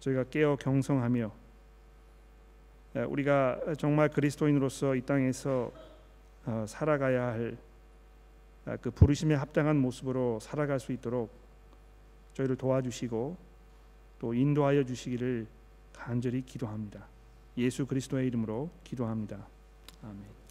저희가 0.00 0.24
깨어 0.24 0.56
경성하며 0.56 1.32
아, 2.94 3.00
우리가 3.06 3.60
정말 3.78 4.08
그리스도인으로서 4.08 4.96
이 4.96 5.02
땅에서 5.02 5.70
어, 6.44 6.64
살아가야 6.66 7.32
할그 7.32 7.58
아, 8.66 8.76
부르심에 8.76 9.36
합당한 9.36 9.76
모습으로 9.76 10.40
살아갈 10.40 10.80
수 10.80 10.90
있도록 10.92 11.30
저희를 12.34 12.56
도와주시고 12.56 13.36
또 14.18 14.34
인도하여 14.34 14.84
주시기를 14.84 15.46
간절히 15.92 16.42
기도합니다. 16.42 17.06
예수 17.56 17.86
그리스도의 17.86 18.26
이름으로 18.26 18.68
기도합니다. 18.82 19.46
아멘. 20.02 20.41